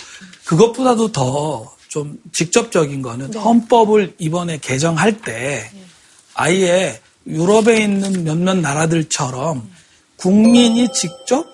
그것보다도 0.45 1.11
더 1.11 1.73
좀 1.93 2.17
직접적인 2.31 3.03
거는 3.03 3.35
헌법을 3.35 4.15
이번에 4.17 4.57
개정할 4.57 5.21
때 5.21 5.69
아예 6.33 6.99
유럽에 7.27 7.83
있는 7.83 8.23
몇몇 8.23 8.55
나라들처럼 8.57 9.69
국민이 10.15 10.91
직접 10.91 11.45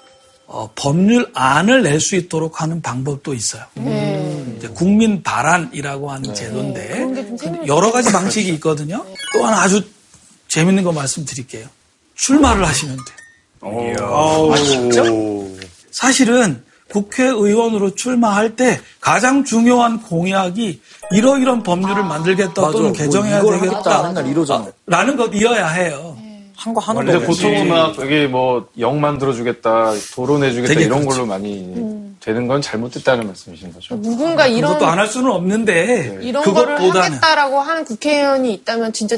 어, 0.52 0.68
법률안을 0.76 1.84
낼 1.84 2.00
수 2.00 2.16
있도록 2.16 2.62
하는 2.62 2.82
방법도 2.82 3.34
있어요. 3.36 3.64
이제 4.58 4.68
국민 4.70 5.22
발안이라고 5.22 6.10
하는 6.12 6.34
제도인데 6.34 6.88
근데 7.38 7.68
여러 7.68 7.92
가지 7.92 8.12
방식이 8.12 8.50
있거든요. 8.54 9.06
또 9.34 9.46
하나 9.46 9.62
아주 9.62 9.84
재밌는 10.48 10.84
거 10.84 10.92
말씀드릴게요. 10.92 11.68
출마를 12.16 12.66
하시면 12.68 12.98
돼요. 12.98 13.96
아, 14.02 14.56
진짜? 14.58 15.04
사실은 15.92 16.64
국회의원으로 16.90 17.94
출마할 17.94 18.56
때 18.56 18.80
가장 19.00 19.44
중요한 19.44 20.02
공약이 20.02 20.82
이러이런 21.12 21.62
법률을 21.62 22.04
만들겠다 22.04 22.60
맞아. 22.62 22.72
또는 22.72 22.84
뭐 22.88 22.92
개정해야 22.94 23.42
되겠다 23.44 24.22
이러잖아요. 24.22 24.72
라는 24.88 25.16
것 25.16 25.30
이어야 25.36 25.68
해요. 25.68 26.18
한 26.60 26.74
거 26.74 26.82
하는 26.82 27.06
근데 27.06 27.26
거지. 27.26 27.42
보통은 27.44 27.68
막 27.70 27.96
여기 28.00 28.28
뭐영 28.28 29.00
만들어주겠다, 29.00 29.94
도로 30.14 30.38
내주겠다 30.40 30.74
되게 30.74 30.86
이런 30.86 31.00
그렇죠. 31.00 31.16
걸로 31.16 31.26
많이 31.28 32.14
되는 32.20 32.48
건 32.48 32.62
잘못됐다는 32.62 33.26
말씀이신 33.28 33.74
거죠. 33.74 33.96
누군가 34.02 34.46
이런, 34.46 34.74
그것도 34.74 34.86
안 34.92 35.00
할 35.00 35.08
수는 35.08 35.32
없는데 35.32 36.20
이런 36.22 36.44
거를 36.44 36.76
그것보다는 36.76 37.12
하겠다라고 37.18 37.60
하는 37.60 37.86
국회의원이 37.86 38.54
있다면 38.56 38.92
진짜 38.94 39.18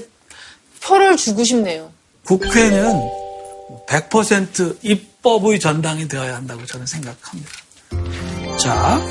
표를 0.83 1.17
주고 1.17 1.43
싶네요. 1.43 1.89
국회는 2.25 3.01
100% 3.87 4.77
입법의 4.83 5.59
전당이 5.59 6.07
되어야 6.07 6.35
한다고 6.35 6.63
저는 6.65 6.85
생각합니다. 6.85 7.49
자, 8.59 9.01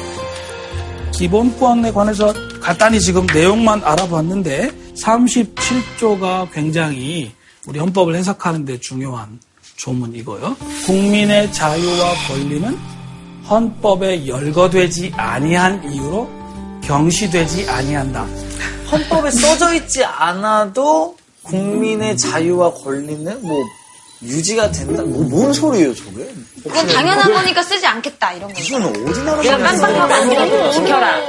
기본권에 1.12 1.93
관해서 1.93 2.33
간단히 2.61 3.01
지금 3.01 3.27
내용만 3.27 3.83
알아봤는데 3.85 4.71
37조가 5.03 6.53
굉장히 6.53 7.33
우리 7.70 7.78
헌법을 7.78 8.16
해석하는 8.16 8.64
데 8.64 8.80
중요한 8.80 9.38
조문이고요. 9.76 10.56
국민의 10.87 11.52
자유와 11.52 12.14
권리는 12.26 12.76
헌법에 13.48 14.26
열거되지 14.26 15.12
아니한 15.16 15.92
이유로 15.92 16.28
경시되지 16.83 17.70
아니한다. 17.70 18.26
헌법에 18.90 19.30
써져 19.30 19.72
있지 19.74 20.04
않아도 20.04 21.16
국민의 21.44 22.16
자유와 22.16 22.74
권리는 22.74 23.40
뭐 23.40 23.64
유지가 24.20 24.72
된다. 24.72 25.04
뭐, 25.04 25.22
뭔 25.28 25.52
소리예요, 25.52 25.94
저게? 25.94 26.28
그건 26.64 26.88
당연한 26.88 27.33
거니까 27.33 27.62
쓰지 27.62 27.87
않겠다 27.87 28.33
이런 28.33 28.52
거. 28.52 28.61
이건 28.61 28.83
어디 28.83 29.22
나라 29.22 29.40
그냥 29.40 29.62
깜빡하고 29.62 30.12
아니라도 30.14 30.72
지켜라. 30.72 31.20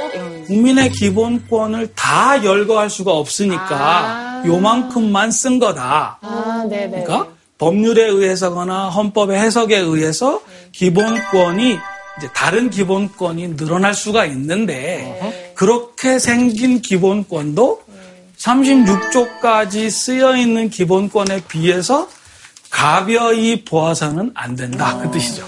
국민의 0.48 0.90
기본권을 0.90 1.92
다 1.94 2.42
열거할 2.44 2.90
수가 2.90 3.12
없으니까 3.12 4.31
요만큼만 4.46 5.30
쓴 5.30 5.58
거다. 5.58 6.18
아, 6.20 6.66
네네. 6.68 7.04
그러니까 7.04 7.32
법률에 7.58 8.04
의해서거나 8.06 8.88
헌법의 8.88 9.38
해석에 9.38 9.76
의해서 9.76 10.40
기본권이 10.72 11.78
이제 12.18 12.28
다른 12.34 12.70
기본권이 12.70 13.56
늘어날 13.56 13.94
수가 13.94 14.26
있는데 14.26 15.52
그렇게 15.54 16.18
생긴 16.18 16.82
기본권도 16.82 17.82
36조까지 18.36 19.90
쓰여 19.90 20.36
있는 20.36 20.68
기본권에 20.68 21.44
비해서 21.46 22.08
가벼이 22.70 23.64
보아서는 23.64 24.32
안 24.34 24.56
된다 24.56 24.98
그 25.00 25.10
뜻이죠. 25.10 25.46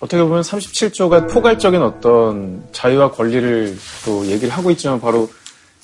어떻게 0.00 0.22
보면 0.22 0.42
37조가 0.42 1.30
포괄적인 1.30 1.80
어떤 1.82 2.64
자유와 2.72 3.12
권리를 3.12 3.78
또 4.04 4.26
얘기를 4.26 4.50
하고 4.50 4.70
있지만 4.70 5.00
바로 5.00 5.30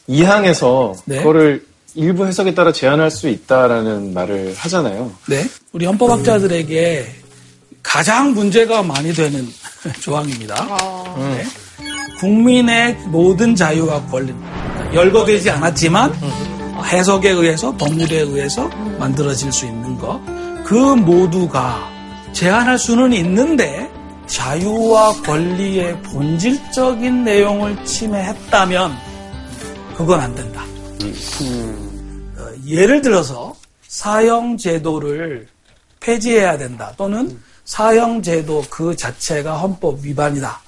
2항에서 0.08 0.96
네. 1.04 1.18
그거를 1.18 1.64
일부 1.94 2.26
해석에 2.26 2.54
따라 2.54 2.72
제한할 2.72 3.10
수 3.10 3.28
있다라는 3.28 4.14
말을 4.14 4.54
하잖아요. 4.56 5.12
네, 5.28 5.48
우리 5.72 5.86
헌법학자들에게 5.86 7.06
가장 7.82 8.32
문제가 8.32 8.82
많이 8.82 9.12
되는 9.12 9.46
조항입니다. 10.00 10.66
네. 11.16 11.44
국민의 12.18 12.94
모든 13.06 13.54
자유와 13.54 14.06
권리는 14.06 14.40
열거되지 14.94 15.50
않았지만 15.50 16.12
해석에 16.84 17.30
의해서 17.30 17.76
법률에 17.76 18.20
의해서 18.20 18.68
만들어질 18.98 19.52
수 19.52 19.66
있는 19.66 19.98
것, 19.98 20.20
그 20.64 20.74
모두가 20.74 21.90
제한할 22.32 22.78
수는 22.78 23.12
있는데 23.12 23.90
자유와 24.26 25.22
권리의 25.22 26.00
본질적인 26.02 27.24
내용을 27.24 27.84
침해했다면 27.84 28.92
그건 29.96 30.20
안 30.20 30.34
된다. 30.34 30.64
어, 32.38 32.46
예를 32.66 33.02
들어서 33.02 33.54
사형 33.88 34.56
제도를 34.56 35.46
폐지해야 36.00 36.58
된다. 36.58 36.92
또는 36.96 37.38
사형 37.64 38.22
제도 38.22 38.62
그 38.70 38.94
자체가 38.96 39.56
헌법 39.58 40.00
위반이다. 40.02 40.60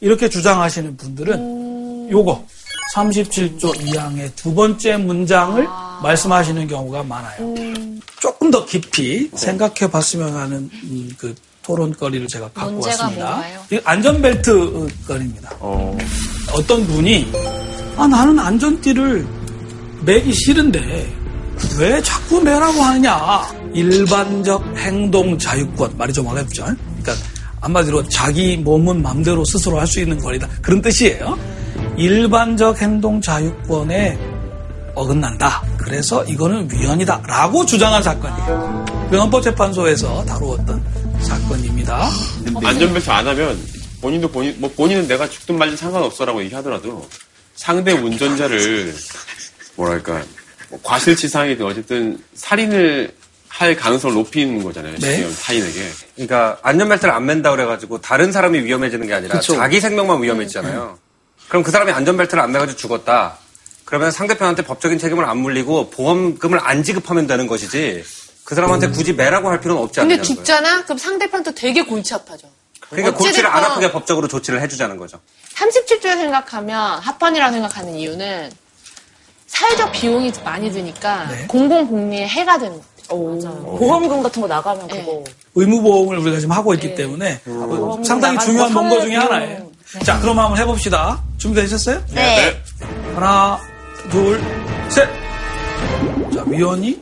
이렇게 0.00 0.28
주장하시는 0.28 0.96
분들은 0.96 2.10
요거 2.10 2.44
37조 2.94 3.74
2항의 3.74 4.30
두 4.36 4.52
번째 4.54 4.96
문장을 4.98 5.66
말씀하시는 6.02 6.66
경우가 6.66 7.04
많아요. 7.04 7.54
조금 8.20 8.50
더 8.50 8.64
깊이 8.66 9.30
생각해 9.34 9.90
봤으면 9.90 10.34
하는 10.36 10.68
음, 10.84 11.10
그 11.16 11.34
토론거리를 11.62 12.26
제가 12.26 12.50
갖고 12.52 12.72
문제가 12.72 13.04
왔습니다. 13.04 13.30
뭔가요? 13.30 13.60
이 13.70 13.80
안전벨트 13.84 14.88
거리입니다. 15.06 15.56
어 15.60 15.96
떤 16.66 16.84
분이 16.86 17.32
아 17.96 18.06
나는 18.06 18.38
안전띠를 18.38 19.26
매기 20.04 20.32
싫은데 20.32 21.12
왜 21.78 22.02
자꾸 22.02 22.40
매라고 22.42 22.80
하느냐? 22.82 23.42
일반적 23.74 24.76
행동 24.76 25.38
자유권 25.38 25.96
말이 25.96 26.12
좀 26.12 26.26
어렵죠? 26.26 26.64
그러니까 26.64 27.14
한마디로 27.60 28.08
자기 28.08 28.56
몸은 28.56 29.02
마음대로 29.02 29.44
스스로 29.44 29.78
할 29.78 29.86
수 29.86 30.00
있는 30.00 30.18
권리다. 30.18 30.48
그런 30.60 30.82
뜻이에요. 30.82 31.38
일반적 31.96 32.80
행동 32.82 33.20
자유권에 33.20 34.18
어긋난다. 34.94 35.62
그래서 35.78 36.24
이거는 36.24 36.68
위헌이다. 36.70 37.22
라고 37.26 37.64
주장한 37.64 38.02
사건이에요. 38.02 38.84
그 39.10 39.18
헌법재판소에서 39.18 40.24
다루었던 40.24 40.84
사건입니다. 41.20 42.08
안전벨트 42.64 43.10
안 43.10 43.26
하면 43.28 43.58
본인도 44.00 44.28
본인 44.28 44.54
뭐 44.58 44.70
본인은 44.76 45.06
내가 45.06 45.28
죽든 45.28 45.56
말든 45.56 45.76
상관없어라고 45.76 46.42
얘기하더라도 46.44 47.06
상대 47.54 47.92
운전자를 47.92 48.92
뭐랄까 49.76 50.22
뭐 50.70 50.80
과실치상이든 50.82 51.64
어쨌든 51.64 52.22
살인을 52.34 53.14
할 53.48 53.76
가능성을 53.76 54.14
높이는 54.14 54.62
거잖아요. 54.62 54.96
네. 54.98 55.28
타인에게. 55.42 55.90
그러니까 56.14 56.58
안전벨트를 56.62 57.12
안 57.12 57.26
맨다 57.26 57.50
그래가지고 57.50 58.00
다른 58.00 58.32
사람이 58.32 58.60
위험해지는 58.60 59.06
게 59.06 59.12
아니라 59.14 59.38
그쵸. 59.38 59.54
자기 59.54 59.78
생명만 59.78 60.22
위험해지잖아요. 60.22 60.98
그럼 61.48 61.62
그 61.62 61.70
사람이 61.70 61.92
안전벨트를 61.92 62.42
안 62.42 62.50
매가지고 62.50 62.78
죽었다. 62.78 63.36
그러면 63.84 64.10
상대편한테 64.10 64.64
법적인 64.64 64.98
책임을 64.98 65.26
안 65.26 65.36
물리고 65.36 65.90
보험금을 65.90 66.60
안 66.62 66.82
지급하면 66.82 67.26
되는 67.26 67.46
것이지. 67.46 68.02
그 68.44 68.54
사람한테 68.54 68.88
굳이 68.88 69.12
매라고 69.12 69.50
할 69.50 69.60
필요는 69.60 69.82
없지 69.82 70.00
근데 70.00 70.14
않냐는 70.14 70.22
거예요. 70.22 70.36
죽잖아? 70.36 70.84
그럼 70.84 70.96
상대편도 70.98 71.54
되게 71.54 71.82
골치 71.82 72.14
아파져. 72.14 72.48
그러니까 72.88 73.14
골치를 73.16 73.48
안 73.48 73.64
아프게 73.64 73.92
법적으로 73.92 74.28
조치를 74.28 74.62
해주자는 74.62 74.96
거죠. 74.96 75.20
37조에 75.54 76.16
생각하면 76.16 76.98
합헌이라고 77.00 77.52
생각하는 77.52 77.94
이유는 77.96 78.50
사회적 79.52 79.92
비용이 79.92 80.32
많이 80.44 80.72
드니까 80.72 81.26
네. 81.28 81.46
공공복리에 81.46 82.26
해가 82.26 82.58
되는 82.58 82.80
거죠. 83.06 83.50
보험금 83.78 84.22
같은 84.22 84.40
거 84.40 84.48
나가면 84.48 84.88
그거 84.88 85.22
의무보험을 85.54 86.18
우리가 86.18 86.40
지금 86.40 86.52
하고 86.52 86.72
있기 86.72 86.94
때문에 86.94 87.40
보험금 87.42 88.02
상당히 88.02 88.38
중요한 88.38 88.72
사회 88.72 89.00
중에. 89.02 89.16
하나예요. 89.16 89.70
자, 90.04 90.18
그럼 90.20 90.38
한번 90.38 90.56
해봅시다. 90.58 91.22
준비되셨어요? 91.36 92.02
네. 92.14 92.62
하나, 93.14 93.60
둘, 94.10 94.40
셋. 94.88 95.06
자, 96.34 96.42
위원이 96.46 96.98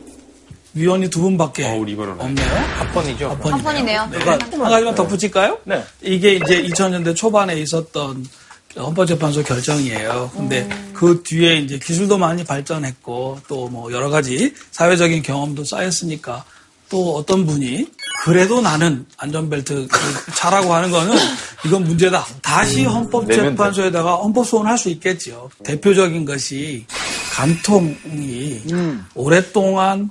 위원이 0.74 1.08
두 1.08 1.20
분밖에 1.20 1.64
없네요. 1.66 2.48
합헌이죠. 2.78 3.28
합헌이네요. 3.30 3.54
합헌이네요. 3.54 4.08
네. 4.10 4.18
한 4.18 4.38
가지만 4.70 4.94
덧붙일까요? 4.96 5.58
네. 5.64 5.84
이게 6.02 6.34
이제 6.34 6.62
2000년대 6.64 7.14
초반에 7.14 7.54
있었던 7.60 8.26
헌법재판소 8.76 9.42
결정이에요. 9.42 10.30
근데 10.34 10.68
그 10.92 11.22
뒤에 11.24 11.56
이제 11.58 11.78
기술도 11.78 12.18
많이 12.18 12.44
발전했고 12.44 13.40
또 13.48 13.68
뭐 13.70 13.92
여러 13.92 14.10
가지 14.10 14.52
사회적인 14.72 15.22
경험도 15.22 15.64
쌓였으니까 15.64 16.44
또 16.88 17.14
어떤 17.16 17.46
분이 17.46 17.86
그래도 18.24 18.60
나는 18.60 19.06
안전벨트 19.16 19.86
그 19.86 20.32
차라고 20.34 20.74
하는 20.74 20.90
거는 20.90 21.16
이건 21.64 21.84
문제다. 21.84 22.26
다시 22.42 22.84
헌법재판소에다가 22.84 24.16
헌법소원을 24.16 24.70
할수 24.70 24.88
있겠죠. 24.90 25.50
대표적인 25.64 26.24
것이 26.24 26.84
간통이 27.32 28.62
오랫동안 29.14 30.10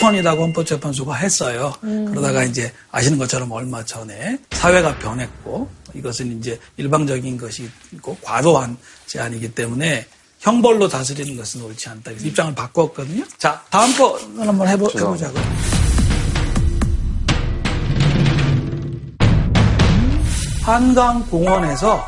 합헌이라고 0.00 0.42
헌법재판소가 0.42 1.14
했어요. 1.14 1.72
음. 1.84 2.06
그러다가 2.06 2.42
이제 2.42 2.72
아시는 2.90 3.16
것처럼 3.18 3.50
얼마 3.52 3.84
전에 3.84 4.38
사회가 4.52 4.98
변했고 4.98 5.68
이것은 5.94 6.38
이제 6.38 6.58
일방적인 6.76 7.36
것이 7.38 7.68
고 8.00 8.16
과도한 8.22 8.76
제한이기 9.06 9.54
때문에 9.54 10.06
형벌로 10.40 10.88
다스리는 10.88 11.36
것은 11.36 11.62
옳지 11.62 11.88
않다. 11.88 12.10
그래서 12.10 12.26
입장을 12.26 12.54
바꿨거든요. 12.54 13.24
자, 13.38 13.62
다음 13.70 13.96
거 13.96 14.18
한번 14.38 14.68
해보, 14.68 14.86
해보자고요. 14.86 15.42
한강 20.62 21.26
공원에서 21.28 22.04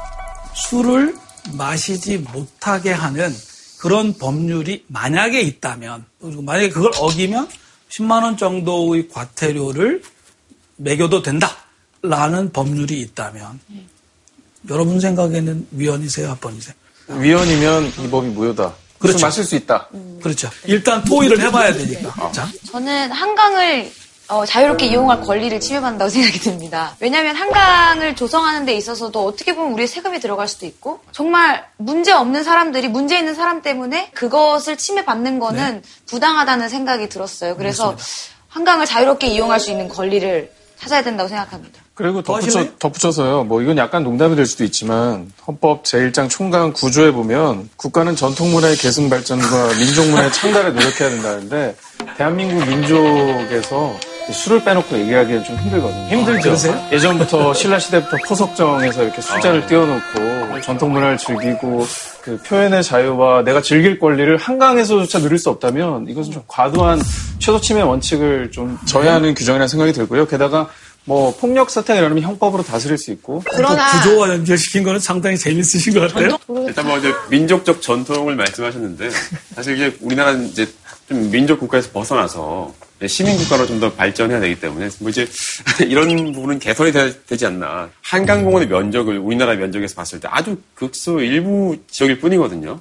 술을 0.55 1.17
마시지 1.57 2.19
못하게 2.19 2.93
하는 2.93 3.35
그런 3.79 4.13
법률이 4.19 4.85
만약에 4.89 5.41
있다면, 5.41 6.05
그리고 6.21 6.43
만약에 6.43 6.69
그걸 6.69 6.93
어기면 6.99 7.49
10만원 7.89 8.37
정도의 8.37 9.09
과태료를 9.09 10.03
매겨도 10.77 11.23
된다. 11.23 11.57
라는 12.03 12.53
법률이 12.53 13.01
있다면, 13.01 13.61
여러분 14.69 15.01
생각에는 15.01 15.69
위헌이세요, 15.73 16.29
합헌이세요? 16.31 16.75
위헌이면 17.09 17.93
이 17.99 18.11
법이 18.11 18.29
무효다. 18.29 18.75
그렇죠. 18.99 19.19
술 19.19 19.27
마실 19.27 19.45
수 19.45 19.57
있다. 19.57 19.89
그렇죠. 20.23 20.51
일단 20.67 21.03
토의를 21.05 21.41
해봐야 21.41 21.73
되니까. 21.73 22.31
자, 22.33 22.49
저는 22.71 23.11
한강을 23.11 23.91
어, 24.29 24.47
자유롭게 24.47 24.87
이용할 24.87 25.23
권리를 25.23 25.59
침해받는다고 25.59 26.09
생각이 26.11 26.39
듭니다. 26.39 26.95
왜냐하면 27.01 27.35
한강을 27.35 28.15
조성하는 28.15 28.65
데 28.65 28.75
있어서도 28.75 29.27
어떻게 29.27 29.57
보면 29.57 29.73
우리의 29.73 29.89
세금이 29.89 30.21
들어갈 30.21 30.47
수도 30.47 30.67
있고 30.67 31.01
정말 31.11 31.67
문제 31.79 32.13
없는 32.13 32.45
사람들이 32.45 32.87
문제 32.89 33.19
있는 33.19 33.35
사람 33.35 33.61
때문에 33.61 34.11
그것을 34.15 34.77
침해받는 34.77 35.41
거는 35.41 35.83
부당하다는 36.07 36.69
생각이 36.69 37.09
들었어요. 37.09 37.57
그래서 37.57 37.97
한강을 38.49 38.87
자유롭게 38.87 39.27
이용할 39.27 39.59
수 39.59 39.73
있는 39.73 39.89
권리를 39.89 40.53
찾아야 40.79 41.03
된다고 41.03 41.29
생각합니다. 41.29 41.83
그리고 41.95 42.23
더 42.23 42.35
덧붙여? 42.35 42.67
덧붙여서요. 42.79 43.45
뭐 43.45 43.61
이건 43.61 43.77
약간 43.77 44.03
농담이 44.03 44.35
될 44.37 44.47
수도 44.47 44.65
있지만 44.65 45.31
헌법 45.47 45.85
제1장 45.85 46.31
총강 46.31 46.73
구조에 46.73 47.11
보면 47.11 47.69
국가는 47.77 48.17
전통 48.17 48.53
문화의 48.53 48.77
계승 48.77 49.11
발전과 49.11 49.69
민족 49.79 50.07
문화의 50.09 50.33
창달에 50.33 50.71
노력해야 50.71 51.11
된다는데 51.11 51.77
대한민국 52.17 52.67
민족에서 52.67 53.95
술을 54.33 54.63
빼놓고 54.63 54.97
얘기하기는 54.97 55.45
좀 55.45 55.57
힘들거든요. 55.57 56.07
힘들죠. 56.09 56.43
그러세요? 56.43 56.89
예전부터 56.93 57.53
신라 57.53 57.79
시대부터 57.81 58.17
포석정에서 58.29 59.03
이렇게 59.03 59.21
술자를 59.21 59.67
띄워놓고 59.67 60.61
전통 60.63 60.93
문화를 60.93 61.19
즐기고 61.19 61.85
그 62.23 62.41
표현의 62.43 62.85
자유와 62.85 63.43
내가 63.43 63.61
즐길 63.61 63.99
권리를 63.99 64.37
한강에서조차 64.37 65.19
누릴 65.19 65.39
수 65.39 65.51
없다면 65.51 66.07
이것은 66.09 66.33
좀 66.33 66.43
과도한 66.47 67.01
최소 67.39 67.61
침해 67.61 67.83
원칙을 67.83 68.51
좀 68.53 68.79
저해하는 68.87 69.35
규정이라는 69.35 69.67
생각이 69.69 69.93
들고요. 69.93 70.29
게다가 70.29 70.69
뭐 71.05 71.35
폭력 71.37 71.71
사태가 71.71 71.99
일어나면 71.99 72.23
형법으로 72.23 72.63
다스릴 72.63 72.99
수 72.99 73.11
있고 73.13 73.43
그러나- 73.51 73.91
구조와 74.03 74.29
연결시킨 74.31 74.83
거는 74.83 75.01
상당히 75.01 75.37
재밌으신 75.39 75.95
것 75.95 76.01
같아요. 76.01 76.37
일단 76.67 76.87
뭐 76.87 76.99
이제 76.99 77.13
민족적 77.31 77.83
전통을 77.83 78.37
말씀하셨는데 78.37 79.11
사실 79.55 79.77
이제 79.77 79.97
우리나라는 80.01 80.47
이제 80.49 80.69
좀 81.09 81.31
민족 81.31 81.59
국가에서 81.59 81.91
벗어나서 81.91 82.73
시민 83.07 83.37
국가로 83.39 83.67
좀 83.67 83.81
더 83.81 83.91
발전해야 83.93 84.41
되기 84.41 84.61
때문에 84.61 84.91
뭐 85.01 85.09
이제 85.09 85.27
이런 85.89 86.33
부분은 86.33 86.59
개선이 86.59 86.93
되, 86.93 87.37
지 87.37 87.47
않나. 87.47 87.89
한강공원의 88.03 88.69
면적을 88.69 89.17
우리나라 89.19 89.55
면적에서 89.55 89.95
봤을 89.95 90.21
때 90.21 90.29
아주 90.31 90.59
극소 90.75 91.21
일부 91.23 91.77
지역일 91.91 92.21
뿐이거든요. 92.21 92.79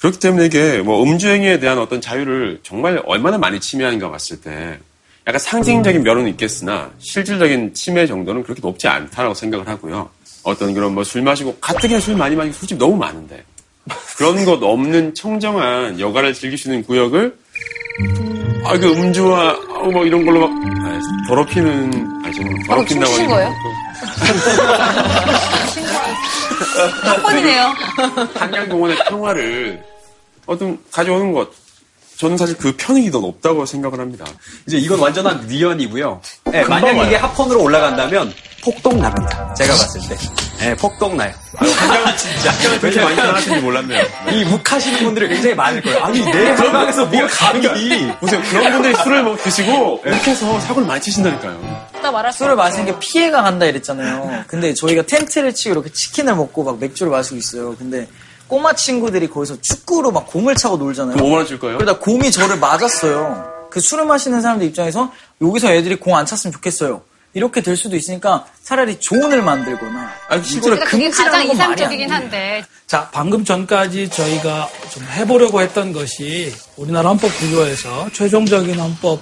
그렇기 0.00 0.18
때문에 0.18 0.46
이게 0.46 0.78
뭐 0.78 1.02
음주행위에 1.02 1.60
대한 1.60 1.78
어떤 1.78 2.00
자유를 2.00 2.60
정말 2.62 3.00
얼마나 3.04 3.36
많이 3.38 3.60
침해하는가 3.60 4.10
봤을 4.10 4.40
때 4.40 4.78
약간 5.26 5.38
상징적인 5.40 6.02
면은 6.02 6.28
있겠으나 6.28 6.90
실질적인 6.98 7.74
침해 7.74 8.06
정도는 8.06 8.42
그렇게 8.44 8.60
높지 8.60 8.86
않다라고 8.86 9.34
생각을 9.34 9.66
하고요. 9.66 10.08
어떤 10.44 10.72
그런 10.72 10.94
뭐 10.94 11.02
술 11.02 11.22
마시고 11.22 11.56
가뜩이나 11.60 11.98
술 11.98 12.14
많이 12.16 12.36
마시고 12.36 12.54
술집 12.56 12.78
너무 12.78 12.96
많은데 12.96 13.42
그런 14.16 14.44
것 14.44 14.62
없는 14.62 15.14
청정한 15.14 15.98
여가를 15.98 16.32
즐길 16.34 16.56
수 16.56 16.68
있는 16.68 16.84
구역을 16.84 17.36
아 18.64 18.76
그 18.78 18.86
음주와 18.88 19.52
어, 19.68 19.90
뭐 19.90 20.04
이런 20.04 20.24
걸로 20.24 20.46
막 20.48 20.50
아, 20.50 21.00
더럽히는 21.28 22.22
아지 22.24 22.40
뭐 22.40 22.52
더럽힌다고 22.68 23.12
춤추신 23.12 23.30
하긴 23.30 23.52
합헌이네요. 27.04 27.74
한강공원의 28.34 28.96
평화를 29.08 29.82
어떤 30.46 30.78
가져오는 30.92 31.32
것 31.32 31.48
저는 32.16 32.36
사실 32.36 32.56
그 32.56 32.74
편익이 32.76 33.10
더 33.10 33.20
높다고 33.20 33.66
생각을 33.66 34.00
합니다. 34.00 34.24
이제 34.66 34.78
이건 34.78 34.98
완전한 35.00 35.44
위헌이고요. 35.48 36.20
네, 36.46 36.64
만약 36.64 36.96
와요. 36.96 37.06
이게 37.06 37.16
합헌으로 37.16 37.62
올라간다면 37.62 38.32
폭동 38.64 39.00
납니다. 39.00 39.54
제가 39.54 39.72
봤을 39.74 40.00
때. 40.08 40.16
네, 40.58 40.74
폭동 40.76 41.16
나요. 41.16 41.32
환경이 41.54 42.16
진짜 42.16 42.78
그렇게 42.80 43.00
많이 43.02 43.16
떠나시는지 43.16 43.62
몰랐네요. 43.62 44.04
이 44.32 44.44
묵하시는 44.44 44.98
분들이 45.00 45.28
굉장히 45.28 45.54
많을 45.54 45.82
거예요. 45.82 46.04
아니 46.04 46.24
내 46.24 46.54
건강에서 46.54 47.06
뭘 47.06 47.28
감기? 47.28 47.68
보세요. 48.18 48.42
그런 48.50 48.72
분들이 48.72 48.94
술을 49.04 49.22
뭐 49.22 49.36
드시고 49.36 50.02
이렇게 50.06 50.30
해서 50.30 50.58
사고를 50.60 50.88
많이 50.88 51.00
치신다니까요. 51.02 51.86
술을 52.32 52.56
마시는 52.56 52.86
게 52.86 52.98
피해가 52.98 53.42
간다 53.42 53.66
이랬잖아요. 53.66 54.44
근데 54.46 54.72
저희가 54.74 55.02
텐트를 55.02 55.54
치고 55.54 55.74
이렇게 55.74 55.90
치킨을 55.92 56.34
먹고 56.36 56.64
막 56.64 56.78
맥주를 56.78 57.12
마시고 57.12 57.36
있어요. 57.36 57.76
근데 57.76 58.08
꼬마 58.48 58.72
친구들이 58.74 59.28
거기서 59.28 59.60
축구로 59.60 60.12
막 60.12 60.26
공을 60.28 60.54
차고 60.54 60.76
놀잖아요. 60.76 61.16
그럼 61.16 61.28
5만 61.30 61.34
원 61.36 61.46
줄 61.46 61.58
거예요? 61.58 61.78
그러다 61.78 61.98
공이 61.98 62.30
저를 62.30 62.58
맞았어요. 62.58 63.68
그 63.70 63.80
술을 63.80 64.06
마시는 64.06 64.40
사람들 64.40 64.66
입장에서 64.68 65.12
여기서 65.40 65.72
애들이 65.72 65.96
공 65.96 66.14
안 66.14 66.24
찼으면 66.26 66.52
좋겠어요. 66.52 67.02
이렇게 67.34 67.60
될 67.60 67.76
수도 67.76 67.96
있으니까 67.96 68.46
차라리 68.62 68.98
조언을 68.98 69.42
만들거나 69.42 70.10
이거를 70.56 70.78
그게 70.80 70.90
금지하는 71.10 71.32
가장 71.32 71.48
건 71.48 71.56
말이 71.58 71.60
안 71.60 71.70
이상적이긴. 71.72 72.10
한데 72.10 72.64
자, 72.86 73.10
방금 73.12 73.44
전까지 73.44 74.08
저희가 74.08 74.70
좀 74.90 75.02
해보려고 75.04 75.60
했던 75.60 75.92
것이 75.92 76.54
우리나라 76.76 77.10
헌법 77.10 77.28
구조에서 77.38 78.08
최종적인 78.14 78.78
헌법 78.78 79.20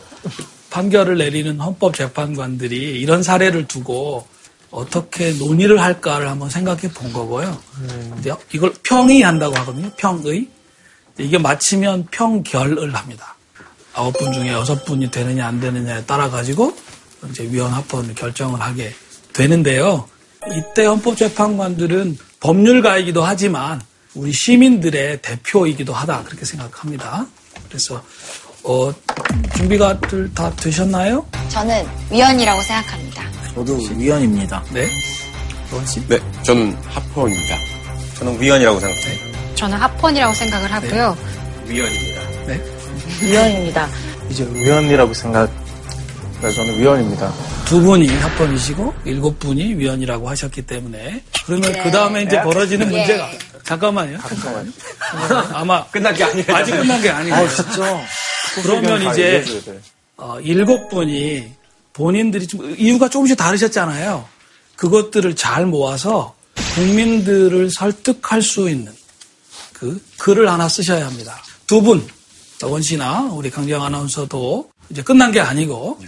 판결을 0.71 1.19
내리는 1.19 1.59
헌법 1.61 1.95
재판관들이 1.97 3.01
이런 3.01 3.25
사례를 3.25 3.67
두고 3.67 4.27
어떻게 4.75 5.31
논의를 5.33 5.81
할까를 5.81 6.29
한번 6.29 6.51
생각해 6.51 6.89
본 6.93 7.13
거고요. 7.13 7.57
근데 7.79 8.33
이걸 8.53 8.73
평의한다고 8.83 9.55
하거든요. 9.59 9.89
평의. 9.97 10.49
이게 11.19 11.39
마치면 11.39 12.09
평결을 12.11 12.93
합니다. 12.95 13.37
아홉 13.95 14.19
분 14.19 14.33
중에 14.33 14.49
여섯 14.49 14.85
분이 14.85 15.13
되느냐 15.13 15.47
안 15.47 15.61
되느냐에 15.61 16.05
따라 16.07 16.29
가지고 16.29 16.77
이제 17.31 17.45
위원 17.45 17.73
합헌을 17.73 18.17
결정을 18.17 18.61
하게 18.61 18.93
되는데요. 19.33 20.09
이때 20.53 20.85
헌법재판관들은 20.87 22.19
법률가이기도 22.41 23.23
하지만 23.25 23.81
우리 24.15 24.33
시민들의 24.33 25.23
대표이기도 25.23 25.93
하다 25.95 26.25
그렇게 26.25 26.45
생각합니다. 26.45 27.27
그래서 27.69 28.03
어, 28.65 28.93
준비가 29.57 30.01
들- 30.01 30.33
다 30.35 30.51
되셨나요? 30.57 31.25
저는 31.49 31.87
위원이라고 32.11 32.61
생각합니다. 32.63 33.23
저도 33.55 33.79
위원입니다. 33.97 34.65
네. 34.73 34.89
네, 36.09 36.19
저는 36.43 36.77
합헌입니다. 36.85 37.57
저는 38.19 38.41
위원이라고 38.41 38.81
생각해요. 38.81 39.19
저는 39.55 39.79
합헌이라고 39.79 40.35
생각을 40.35 40.73
하고요. 40.73 41.17
위원입니다. 41.67 42.21
네. 42.47 42.61
위원입니다. 43.23 43.89
이제 44.29 44.49
위원이라고 44.53 45.15
생각, 45.15 45.51
네, 46.43 46.51
저는 46.51 46.79
위원입니다. 46.79 47.33
두 47.65 47.81
분이 47.81 48.09
합헌이시고 48.09 48.95
일곱 49.05 49.39
분이 49.39 49.75
위원이라고 49.75 50.29
하셨기 50.31 50.63
때문에 50.63 51.23
그러면 51.47 51.73
네. 51.73 51.83
그 51.83 51.91
다음에 51.91 52.23
이제 52.23 52.37
예. 52.37 52.43
벌어지는 52.43 52.93
예. 52.93 52.99
문제가 52.99 53.31
잠깐만요. 53.63 54.19
잠깐만요. 54.19 54.71
아마 55.55 55.85
끝난 55.87 56.15
게 56.15 56.25
아니에요. 56.25 56.45
아직 56.49 56.73
끝난 56.73 57.01
게 57.01 57.09
아니에요. 57.11 57.35
아, 57.35 57.49
진짜. 57.49 58.01
그러면 58.63 59.05
다 59.05 59.13
이제. 59.13 59.45
어, 60.17 60.39
일곱 60.41 60.89
분이 60.91 61.51
본인들이 61.95 62.47
좀 62.47 62.75
이유가 62.79 63.09
조금씩 63.09 63.37
다르셨잖아요. 63.37 64.29
그것들을 64.77 65.35
잘 65.37 65.65
모아서 65.65 66.35
국민들을 66.75 67.71
설득할 67.71 68.43
수 68.43 68.69
있는 68.69 68.93
그 69.73 70.03
글을 70.19 70.51
하나 70.51 70.69
쓰셔야 70.69 71.07
합니다. 71.07 71.43
두 71.67 71.81
분, 71.81 72.07
원 72.63 72.83
씨나 72.83 73.31
우리 73.33 73.51
강정 73.51 73.83
아나운서도 73.83 74.71
이제 74.91 75.03
끝난 75.03 75.33
게 75.33 75.41
아니고 75.41 76.01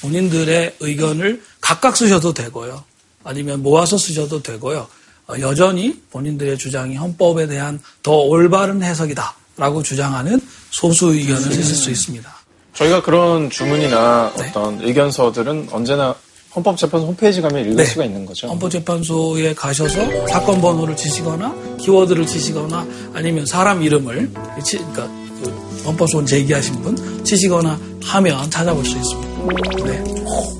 본인들의 0.00 0.76
의견을 0.80 1.42
각각 1.60 1.96
쓰셔도 1.96 2.32
되고요. 2.34 2.84
아니면 3.22 3.62
모아서 3.62 3.96
쓰셔도 3.96 4.42
되고요. 4.42 4.86
어, 5.26 5.34
여전히 5.40 6.00
본인들의 6.10 6.58
주장이 6.58 6.96
헌법에 6.96 7.46
대한 7.46 7.80
더 8.02 8.12
올바른 8.12 8.82
해석이다라고 8.82 9.82
주장하는 9.82 10.40
소수 10.70 11.14
의견을 11.14 11.40
쓰실 11.40 11.74
수 11.74 11.90
있습니다. 11.90 12.43
저희가 12.74 13.02
그런 13.02 13.50
주문이나 13.50 14.32
네. 14.36 14.48
어떤 14.48 14.80
의견서들은 14.80 15.68
언제나 15.70 16.14
헌법재판소 16.54 17.06
홈페이지 17.06 17.40
가면 17.40 17.62
읽을 17.62 17.76
네. 17.76 17.84
수가 17.84 18.04
있는 18.04 18.26
거죠. 18.26 18.48
헌법재판소에 18.48 19.54
가셔서 19.54 20.26
사건 20.28 20.60
번호를 20.60 20.96
치시거나 20.96 21.54
키워드를 21.78 22.26
치시거나 22.26 22.86
아니면 23.12 23.44
사람 23.46 23.82
이름을 23.82 24.30
치, 24.64 24.78
그러니까 24.78 25.08
그 25.42 25.82
헌법소원 25.84 26.26
제기하신 26.26 26.82
분 26.82 27.24
치시거나 27.24 27.78
하면 28.04 28.50
찾아볼 28.50 28.84
수 28.84 28.96
있습니다. 28.96 29.84
네. 29.84 30.04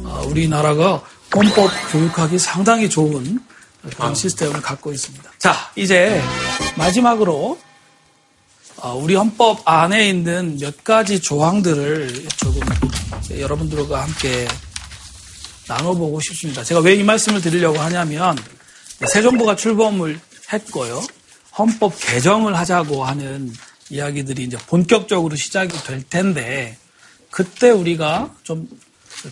아, 0.07 0.25
우리나라가 0.27 1.01
헌법 1.35 1.71
교육하기 1.91 2.39
상당히 2.39 2.89
좋은 2.89 3.41
그런 3.97 4.15
시스템을 4.15 4.63
갖고 4.63 4.93
있습니다. 4.93 5.31
자, 5.39 5.55
이제 5.77 6.21
마지막으로 6.77 7.35
어, 7.35 7.64
우리 8.93 9.15
헌법 9.15 9.63
안에 9.65 10.09
있는 10.11 10.59
몇 10.61 10.85
가지 10.85 11.21
조항들을 11.21 12.27
조금 12.37 12.61
여러분들과 13.31 14.03
함께 14.03 14.47
나눠보고 15.67 16.21
싶습니다. 16.21 16.63
제가 16.63 16.81
왜 16.81 16.95
이 16.97 17.03
말씀을 17.03 17.41
드리려고 17.41 17.79
하냐면 17.79 18.37
새 19.09 19.23
정부가 19.23 19.57
출범을 19.57 20.21
했고요. 20.53 21.03
헌법 21.57 21.99
개정을 21.99 22.57
하자고 22.57 23.05
하는 23.05 23.53
이야기들이 23.91 24.45
이제 24.45 24.59
본격적으로 24.67 25.37
시작이 25.37 25.83
될 25.85 26.03
텐데 26.03 26.77
그때 27.31 27.71
우리가 27.71 28.35
좀 28.43 28.69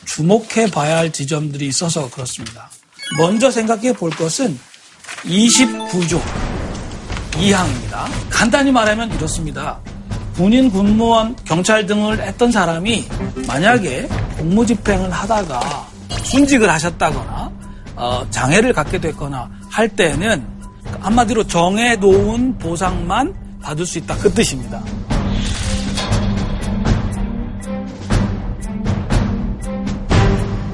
주목해 0.07 0.71
봐야 0.71 0.99
할 0.99 1.13
지점들이 1.13 1.67
있어서 1.67 2.09
그렇습니다. 2.11 2.71
먼저 3.19 3.51
생각해 3.51 3.93
볼 3.93 4.11
것은 4.11 4.59
29조 5.25 6.21
2항입니다. 7.33 8.07
간단히 8.31 8.71
말하면 8.71 9.13
이렇습니다. 9.15 9.79
군인, 10.35 10.71
군무원, 10.71 11.37
경찰 11.45 11.85
등을 11.87 12.23
했던 12.23 12.51
사람이 12.51 13.05
만약에 13.47 14.09
공무집행을 14.39 15.11
하다가 15.11 15.89
순직을 16.25 16.71
하셨다거나 16.71 17.53
어, 17.97 18.27
장애를 18.31 18.73
갖게 18.73 18.99
됐거나 18.99 19.51
할 19.71 19.89
때는 19.89 20.47
한마디로 21.01 21.47
정해놓은 21.47 22.59
보상만 22.59 23.35
받을 23.63 23.87
수 23.87 23.99
있다 23.99 24.17
그 24.17 24.33
뜻입니다. 24.33 24.83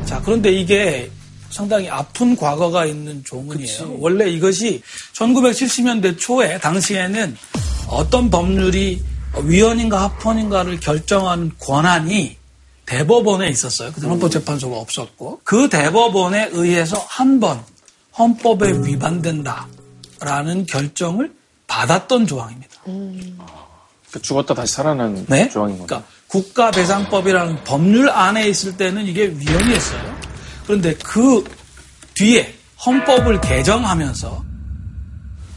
자 0.05 0.21
그런데 0.25 0.51
이게 0.53 1.11
상당히 1.59 1.89
아픈 1.91 2.37
과거가 2.37 2.87
있는 2.87 3.25
조문이에요. 3.25 3.97
원래 3.99 4.31
이것이 4.31 4.81
1970년대 5.13 6.17
초에 6.17 6.57
당시에는 6.59 7.37
어떤 7.89 8.31
법률이 8.31 9.03
위헌인가 9.43 10.03
합헌인가를 10.03 10.79
결정하는 10.79 11.51
권한이 11.59 12.37
대법원에 12.87 13.49
있었어요. 13.49 13.93
그때 13.93 14.07
헌법재판소가 14.07 14.77
없었고 14.77 15.41
그 15.43 15.69
대법원에 15.69 16.51
의해서 16.53 17.05
한 17.09 17.41
번 17.41 17.61
헌법에 18.17 18.73
위반된다라는 18.85 20.67
결정을 20.69 21.33
받았던 21.67 22.27
조항입니다. 22.29 22.71
그 24.13 24.23
죽었다 24.23 24.55
다시 24.55 24.75
살아난 24.75 25.25
네? 25.29 25.49
조항인 25.49 25.77
거죠. 25.79 25.87
그러니까 25.87 26.09
국가배상법이라는 26.29 27.65
법률 27.65 28.11
안에 28.11 28.49
있을 28.49 28.77
때는 28.77 29.07
이게 29.07 29.27
위헌이었어요. 29.27 30.28
그런데 30.69 30.95
그 30.97 31.43
뒤에 32.13 32.55
헌법을 32.85 33.41
개정하면서 33.41 34.45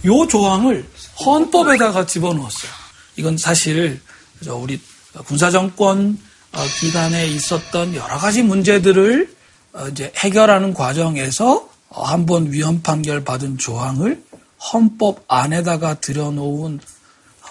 요 0.06 0.28
조항을 0.28 0.88
헌법에다가 1.26 2.06
집어넣었어요. 2.06 2.72
이건 3.18 3.38
사실 3.38 4.00
저 4.42 4.56
우리 4.56 4.80
군사정권 5.26 6.18
어, 6.54 6.64
기간에 6.80 7.28
있었던 7.28 7.94
여러 7.94 8.18
가지 8.18 8.42
문제들을 8.42 9.36
어, 9.74 9.88
이제 9.90 10.14
해결하는 10.16 10.74
과정에서 10.74 11.70
어, 11.90 12.04
한번 12.06 12.50
위헌 12.50 12.82
판결 12.82 13.26
받은 13.26 13.58
조항을 13.58 14.24
헌법 14.72 15.26
안에다가 15.28 15.96
들여놓은 15.96 16.80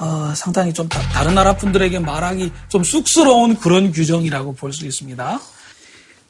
어, 0.01 0.33
상당히 0.35 0.73
좀 0.73 0.89
다, 0.89 1.23
른 1.25 1.35
나라 1.35 1.55
분들에게 1.55 1.99
말하기 1.99 2.53
좀 2.71 2.83
쑥스러운 2.83 3.57
그런 3.57 3.93
규정이라고 3.93 4.55
볼 4.55 4.73
수 4.73 4.87
있습니다. 4.87 5.39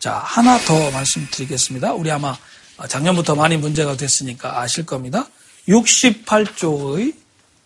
자, 0.00 0.14
하나 0.14 0.58
더 0.60 0.90
말씀드리겠습니다. 0.92 1.92
우리 1.92 2.10
아마 2.10 2.34
작년부터 2.88 3.34
많이 3.34 3.58
문제가 3.58 3.98
됐으니까 3.98 4.58
아실 4.58 4.86
겁니다. 4.86 5.26
68조의 5.68 7.12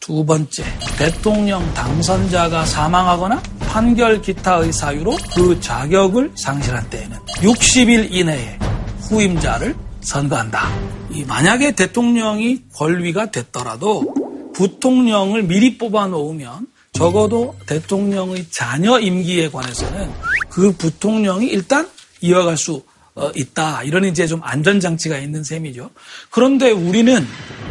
두 0.01 0.25
번째, 0.27 0.65
대통령 0.99 1.73
당선자가 1.75 2.67
사망하거나 2.67 3.41
판결 3.61 4.21
기타의 4.21 4.73
사유로 4.73 5.17
그 5.37 5.61
자격을 5.61 6.33
상실한 6.35 6.91
때에는 6.91 7.17
60일 7.37 8.13
이내에 8.13 8.59
후임자를 9.03 9.77
선거한다. 10.01 10.69
이 11.13 11.25
만약에 11.25 11.77
대통령이 11.77 12.65
권위가 12.75 13.31
됐더라도 13.31 14.13
부통령을 14.55 15.45
미리 15.45 15.79
뽑아 15.79 16.09
놓으면 16.09 16.67
적어도 16.93 17.55
대통령의 17.67 18.47
자녀 18.51 18.99
임기에 18.99 19.51
관해서는 19.51 20.13
그 20.51 20.73
부통령이 20.73 21.47
일단 21.47 21.89
이어갈 22.25 22.57
수 22.57 22.83
어, 23.15 23.31
있다. 23.35 23.85
이런 23.85 24.05
이제 24.05 24.27
좀 24.27 24.41
안전장치가 24.43 25.19
있는 25.19 25.45
셈이죠. 25.45 25.91
그런데 26.31 26.71
우리는 26.71 27.25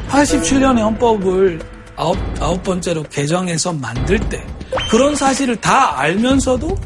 87년의 0.08 0.80
헌법을 0.80 1.60
아홉, 1.96 2.18
아홉 2.40 2.64
번째로 2.64 3.04
개정해서 3.04 3.74
만들 3.74 4.20
때 4.30 4.46
그런 4.90 5.16
사실을 5.16 5.58
다 5.58 6.00
알면서도 6.00 6.78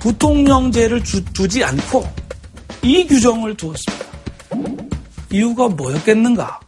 부통령제를 0.00 1.04
주, 1.04 1.24
두지 1.26 1.62
않고 1.62 2.04
이 2.82 3.06
규정을 3.06 3.56
두었습니다. 3.56 4.06
이유가 5.30 5.68
뭐였겠는가? 5.68 6.60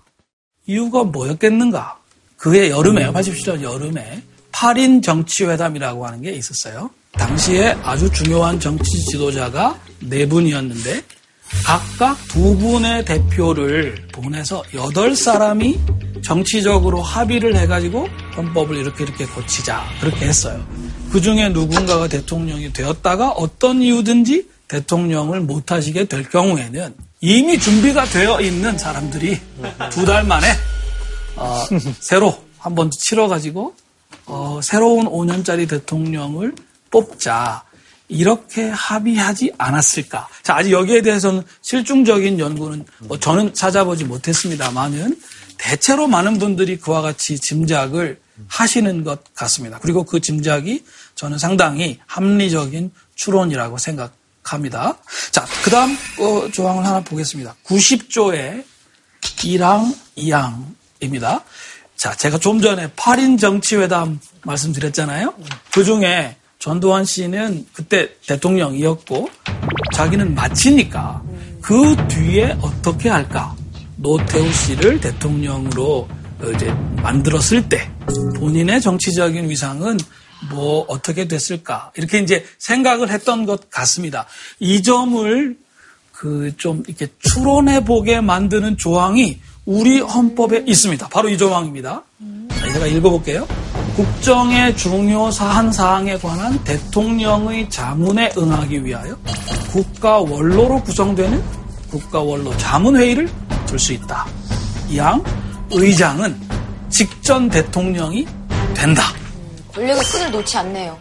이유가 0.66 1.02
뭐였겠는가? 1.04 1.98
그해 2.36 2.70
여름에, 2.70 3.10
87년 3.10 3.62
여름에 3.62 4.22
8인 4.52 5.02
정치회담이라고 5.02 6.06
하는 6.06 6.22
게 6.22 6.32
있었어요. 6.32 6.90
당시에 7.12 7.76
아주 7.82 8.10
중요한 8.10 8.58
정치 8.60 9.04
지도자가 9.06 9.78
네 10.00 10.26
분이었는데 10.28 11.02
각각 11.64 12.16
두 12.28 12.56
분의 12.56 13.04
대표를 13.04 14.08
보내서 14.12 14.62
여덟 14.74 15.14
사람이 15.16 15.78
정치적으로 16.24 17.02
합의를 17.02 17.56
해가지고 17.56 18.06
헌법을 18.36 18.76
이렇게 18.76 19.04
이렇게 19.04 19.26
고치자 19.26 19.84
그렇게 20.00 20.26
했어요. 20.26 20.64
그 21.10 21.20
중에 21.20 21.48
누군가가 21.48 22.06
대통령이 22.08 22.72
되었다가 22.72 23.30
어떤 23.32 23.82
이유든지 23.82 24.48
대통령을 24.68 25.40
못하시게 25.40 26.04
될 26.04 26.28
경우에는 26.28 26.94
이미 27.20 27.58
준비가 27.58 28.04
되어 28.04 28.40
있는 28.40 28.78
사람들이 28.78 29.38
두 29.90 30.04
달 30.06 30.24
만에 30.24 30.46
어, 31.36 31.64
새로 31.98 32.38
한 32.58 32.74
번 32.74 32.90
치러가지고 32.90 33.74
어, 34.26 34.60
새로운 34.62 35.06
5년짜리 35.06 35.68
대통령을 35.68 36.54
뽑자. 36.90 37.64
이렇게 38.10 38.68
합의하지 38.68 39.52
않았을까? 39.56 40.28
자, 40.42 40.56
아직 40.56 40.72
여기에 40.72 41.02
대해서는 41.02 41.44
실중적인 41.62 42.40
연구는 42.40 42.84
뭐 43.02 43.18
저는 43.18 43.54
찾아보지 43.54 44.04
못했습니다만은 44.04 45.16
대체로 45.56 46.08
많은 46.08 46.38
분들이 46.38 46.76
그와 46.76 47.02
같이 47.02 47.38
짐작을 47.38 48.18
하시는 48.48 49.04
것 49.04 49.32
같습니다. 49.34 49.78
그리고 49.80 50.02
그 50.04 50.20
짐작이 50.20 50.84
저는 51.14 51.38
상당히 51.38 52.00
합리적인 52.06 52.90
추론이라고 53.14 53.78
생각합니다. 53.78 54.96
자, 55.30 55.46
그 55.62 55.70
다음 55.70 55.96
어, 56.18 56.50
조항을 56.50 56.84
하나 56.84 57.00
보겠습니다. 57.00 57.54
90조의 57.64 58.64
1항, 59.20 59.94
2항입니다. 60.16 61.42
자, 61.96 62.14
제가 62.16 62.38
좀 62.38 62.60
전에 62.60 62.88
8인 62.92 63.38
정치회담 63.38 64.18
말씀드렸잖아요. 64.42 65.34
그 65.72 65.84
중에 65.84 66.36
전두환 66.60 67.04
씨는 67.04 67.66
그때 67.72 68.10
대통령이었고 68.26 69.28
자기는 69.94 70.34
마치니까 70.34 71.22
그 71.60 71.96
뒤에 72.08 72.56
어떻게 72.62 73.08
할까? 73.08 73.56
노태우 73.96 74.50
씨를 74.52 75.00
대통령으로 75.00 76.08
이제 76.54 76.70
만들었을 77.02 77.68
때 77.68 77.90
본인의 78.36 78.80
정치적인 78.80 79.50
위상은 79.50 79.98
뭐 80.50 80.84
어떻게 80.88 81.26
됐을까? 81.26 81.90
이렇게 81.96 82.18
이제 82.20 82.44
생각을 82.58 83.10
했던 83.10 83.44
것 83.44 83.68
같습니다. 83.70 84.26
이 84.60 84.82
점을 84.82 85.56
그 86.12 86.52
좀 86.58 86.82
이렇게 86.86 87.08
추론해 87.18 87.82
보게 87.82 88.20
만드는 88.20 88.76
조항이 88.76 89.40
우리 89.64 90.00
헌법에 90.00 90.64
있습니다. 90.66 91.08
바로 91.08 91.30
이 91.30 91.38
조항입니다. 91.38 92.02
자, 92.50 92.72
제가 92.72 92.86
읽어볼게요. 92.86 93.48
국정의 93.96 94.76
중요 94.76 95.30
사안 95.30 95.72
사항에 95.72 96.16
관한 96.18 96.62
대통령의 96.64 97.68
자문에 97.70 98.32
응하기 98.36 98.84
위하여 98.84 99.16
국가 99.70 100.18
원로로 100.18 100.82
구성되는 100.82 101.42
국가 101.90 102.20
원로 102.20 102.56
자문회의를 102.56 103.28
둘수 103.66 103.92
있다. 103.92 104.26
이항 104.88 105.22
의장은 105.70 106.40
직전 106.88 107.48
대통령이 107.48 108.26
된다. 108.74 109.02
권력의 109.74 110.02
끈을 110.02 110.30
놓지 110.30 110.56
않네요. 110.58 110.98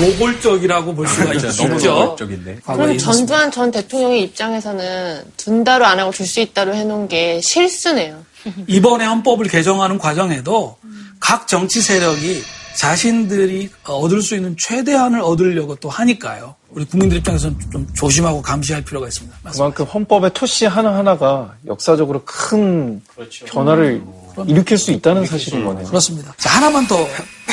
노골적이라고 0.00 0.94
볼 0.94 1.08
수가 1.08 1.34
있죠. 1.34 1.50
너무 1.52 1.82
노골적인데. 1.82 2.60
그럼 2.64 2.98
전두환 2.98 3.50
전 3.50 3.70
대통령의 3.70 4.22
입장에서는 4.22 5.24
둔다로 5.36 5.84
안 5.84 5.98
하고 5.98 6.12
줄 6.12 6.26
수 6.26 6.40
있다로 6.40 6.74
해놓은 6.74 7.08
게 7.08 7.40
실수네요. 7.40 8.24
이번에 8.66 9.04
헌법을 9.06 9.48
개정하는 9.48 9.98
과정에도 9.98 10.76
각 11.20 11.48
정치 11.48 11.80
세력이 11.80 12.42
자신들이 12.76 13.70
얻을 13.84 14.22
수 14.22 14.36
있는 14.36 14.56
최대한을 14.56 15.20
얻으려고 15.20 15.74
또 15.76 15.88
하니까요. 15.88 16.54
우리 16.70 16.84
국민들 16.84 17.16
입장에서는 17.18 17.58
좀 17.72 17.86
조심하고 17.94 18.40
감시할 18.40 18.82
필요가 18.84 19.08
있습니다. 19.08 19.36
그만큼 19.50 19.84
헌법의 19.84 20.30
토시 20.34 20.66
하나하나가 20.66 21.54
역사적으로 21.66 22.22
큰 22.24 23.02
변화를 23.46 24.02
일으킬 24.46 24.78
수 24.78 24.92
있다는 24.92 25.26
사실인 25.26 25.64
거네요. 25.64 25.86
그렇습니다. 25.86 26.32
자, 26.36 26.50
하나만 26.50 26.86
더 26.86 26.96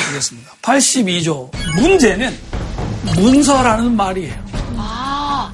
보겠습니다. 0.07 0.51
82조. 0.61 1.49
문제는 1.75 2.37
문서라는 3.15 3.95
말이에요. 3.95 4.35
아, 4.77 5.51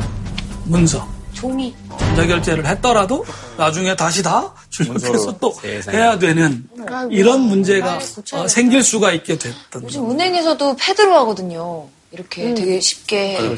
문서. 0.66 1.08
종이. 1.42 1.74
전자결제를 2.00 2.66
했더라도 2.68 3.26
나중에 3.58 3.96
다시 3.96 4.22
다 4.22 4.54
출력해서 4.70 5.38
또 5.40 5.52
세상에. 5.60 5.98
해야 5.98 6.20
되는 6.20 6.64
이런 7.10 7.42
문제가 7.42 8.00
어, 8.34 8.48
생길 8.48 8.84
수가 8.84 9.12
있게 9.12 9.38
됐던 9.40 9.84
요즘 9.84 10.12
은행에서도 10.12 10.76
패드로 10.76 11.16
하거든요. 11.22 11.88
이렇게 12.12 12.46
음. 12.50 12.56
되게 12.56 12.80
쉽게. 12.80 13.38
아니, 13.40 13.58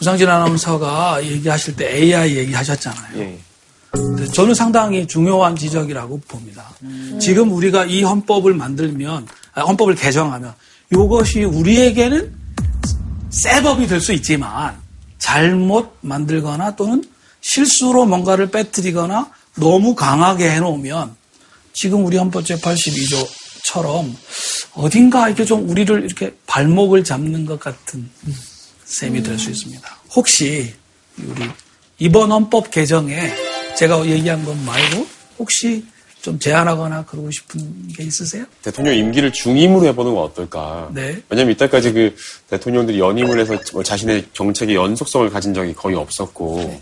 우상진 0.00 0.28
아나운서가 0.28 1.24
얘기하실 1.24 1.76
때 1.76 1.96
AI 1.96 2.36
얘기하셨잖아요. 2.36 3.18
예. 3.20 3.38
저는 4.32 4.54
상당히 4.54 5.06
중요한 5.06 5.54
지적이라고 5.56 6.20
봅니다. 6.28 6.68
지금 7.20 7.52
우리가 7.52 7.84
이 7.84 8.02
헌법을 8.02 8.52
만들면, 8.52 9.26
아, 9.54 9.60
헌법을 9.62 9.94
개정하면 9.94 10.52
이것이 10.92 11.44
우리에게는 11.44 12.34
새 13.30 13.62
법이 13.62 13.86
될 13.86 14.00
수 14.00 14.12
있지만 14.12 14.74
잘못 15.24 15.96
만들거나 16.02 16.76
또는 16.76 17.02
실수로 17.40 18.04
뭔가를 18.04 18.50
빼뜨리거나 18.50 19.30
너무 19.54 19.94
강하게 19.94 20.50
해놓으면 20.50 21.16
지금 21.72 22.04
우리 22.04 22.18
헌법 22.18 22.44
제82조처럼 22.44 24.14
어딘가 24.74 25.28
이렇게 25.28 25.46
좀 25.46 25.66
우리를 25.66 26.04
이렇게 26.04 26.34
발목을 26.46 27.04
잡는 27.04 27.46
것 27.46 27.58
같은 27.58 28.10
셈이 28.84 29.22
될 29.22 29.38
수 29.38 29.50
있습니다. 29.50 29.96
혹시 30.14 30.74
우리 31.18 31.48
이번 31.98 32.30
헌법 32.30 32.70
개정에 32.70 33.32
제가 33.78 34.04
얘기한 34.06 34.44
것 34.44 34.54
말고 34.58 35.06
혹시 35.38 35.86
좀 36.24 36.38
제안하거나 36.38 37.04
그러고 37.04 37.30
싶은 37.30 37.60
게 37.94 38.02
있으세요? 38.02 38.46
대통령 38.62 38.96
임기를 38.96 39.30
중임으로 39.30 39.84
해보는 39.88 40.14
건 40.14 40.24
어떨까? 40.24 40.88
네. 40.94 41.20
왜냐면 41.28 41.52
이때까지 41.52 41.92
그 41.92 42.16
대통령들이 42.48 42.98
연임을 42.98 43.38
해서 43.38 43.58
뭐 43.74 43.82
자신의 43.82 44.28
정책의 44.32 44.74
연속성을 44.74 45.28
가진 45.28 45.52
적이 45.52 45.74
거의 45.74 45.96
없었고, 45.96 46.80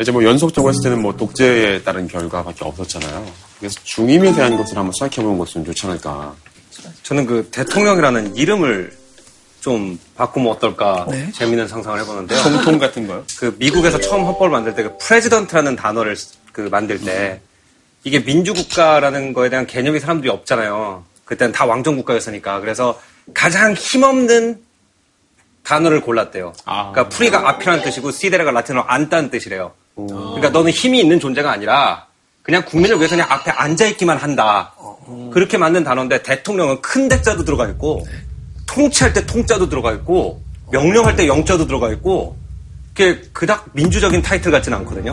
이제 0.00 0.10
뭐 0.10 0.24
연속적으로 0.24 0.70
했을 0.72 0.82
때는 0.82 1.00
뭐 1.00 1.16
독재에 1.16 1.82
따른 1.84 2.08
결과밖에 2.08 2.64
없었잖아요. 2.64 3.24
그래서 3.60 3.78
중임에 3.84 4.34
대한 4.34 4.56
것을 4.56 4.76
한번 4.76 4.92
생각해보는 4.98 5.38
것은 5.38 5.64
좋지 5.64 5.86
않을까. 5.86 6.34
저는 7.04 7.24
그 7.26 7.48
대통령이라는 7.52 8.34
이름을 8.34 8.96
좀 9.60 9.96
바꾸면 10.16 10.50
어떨까 10.50 11.06
네. 11.08 11.30
재미있는 11.32 11.68
상상을 11.68 12.00
해보는데요. 12.00 12.42
총통 12.42 12.78
같은 12.80 13.06
거요? 13.06 13.22
그 13.38 13.54
미국에서 13.60 14.00
처음 14.00 14.24
헌법을 14.24 14.50
만들 14.50 14.74
때 14.74 14.82
그 14.82 14.96
president라는 14.98 15.76
단어를 15.76 16.16
쓰- 16.16 16.34
그 16.52 16.62
만들 16.62 17.00
때 17.00 17.40
이게 18.06 18.20
민주국가라는 18.20 19.32
거에 19.32 19.50
대한 19.50 19.66
개념이 19.66 19.98
사람들이 19.98 20.30
없잖아요. 20.30 21.02
그때는 21.24 21.52
다 21.52 21.66
왕정국가였으니까. 21.66 22.60
그래서 22.60 23.00
가장 23.34 23.74
힘없는 23.74 24.62
단어를 25.64 26.00
골랐대요. 26.02 26.52
그러니까 26.64 27.08
pre가 27.08 27.48
앞이라는 27.48 27.82
뜻이고 27.82 28.12
sidere가 28.12 28.52
라틴어로 28.52 28.86
앉다는 28.86 29.30
뜻이래요. 29.30 29.72
그러니까 29.96 30.50
너는 30.50 30.70
힘이 30.70 31.00
있는 31.00 31.18
존재가 31.18 31.50
아니라 31.50 32.06
그냥 32.44 32.64
국민을 32.64 32.98
위해서 32.98 33.16
그냥 33.16 33.26
앞에 33.28 33.50
앉아있기만 33.50 34.18
한다. 34.18 34.72
그렇게 35.32 35.58
만든 35.58 35.82
단어인데 35.82 36.22
대통령은 36.22 36.80
큰 36.82 37.08
대자도 37.08 37.44
들어가 37.44 37.66
있고 37.70 38.06
통치할 38.66 39.14
때 39.14 39.26
통자도 39.26 39.68
들어가 39.68 39.90
있고 39.94 40.40
명령할 40.70 41.16
때 41.16 41.26
영자도 41.26 41.66
들어가 41.66 41.90
있고 41.90 42.36
그게 42.94 43.20
그닥 43.32 43.66
민주적인 43.72 44.22
타이틀 44.22 44.52
같지는 44.52 44.78
않거든요. 44.78 45.12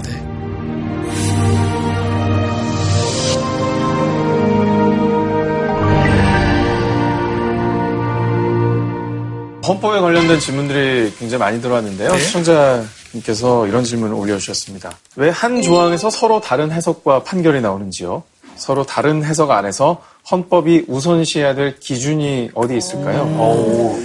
헌법에 9.66 10.00
관련된 10.00 10.40
질문들이 10.40 11.14
굉장히 11.18 11.40
많이 11.40 11.62
들어왔는데요. 11.62 12.12
네. 12.12 12.20
시청자님께서 12.20 13.68
이런 13.68 13.84
질문을 13.84 14.14
올려주셨습니다. 14.16 14.92
왜 15.16 15.30
한 15.30 15.62
조항에서 15.62 16.10
서로 16.10 16.40
다른 16.42 16.72
해석과 16.72 17.24
판결이 17.24 17.62
나오는지요? 17.62 18.24
서로 18.56 18.86
다른 18.86 19.24
해석 19.26 19.52
안에서 19.52 20.02
헌법이 20.30 20.86
우선시해야 20.88 21.56
될 21.56 21.80
기준이 21.80 22.52
어디 22.54 22.78
있을까요? 22.78 23.24
오, 23.24 23.98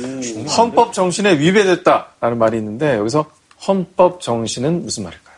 헌법 0.57 0.93
정신에 0.93 1.39
위배됐다라는 1.39 2.39
말이 2.39 2.57
있는데 2.59 2.97
여기서 2.97 3.27
헌법 3.67 4.21
정신은 4.21 4.85
무슨 4.85 5.05
말일까요? 5.05 5.35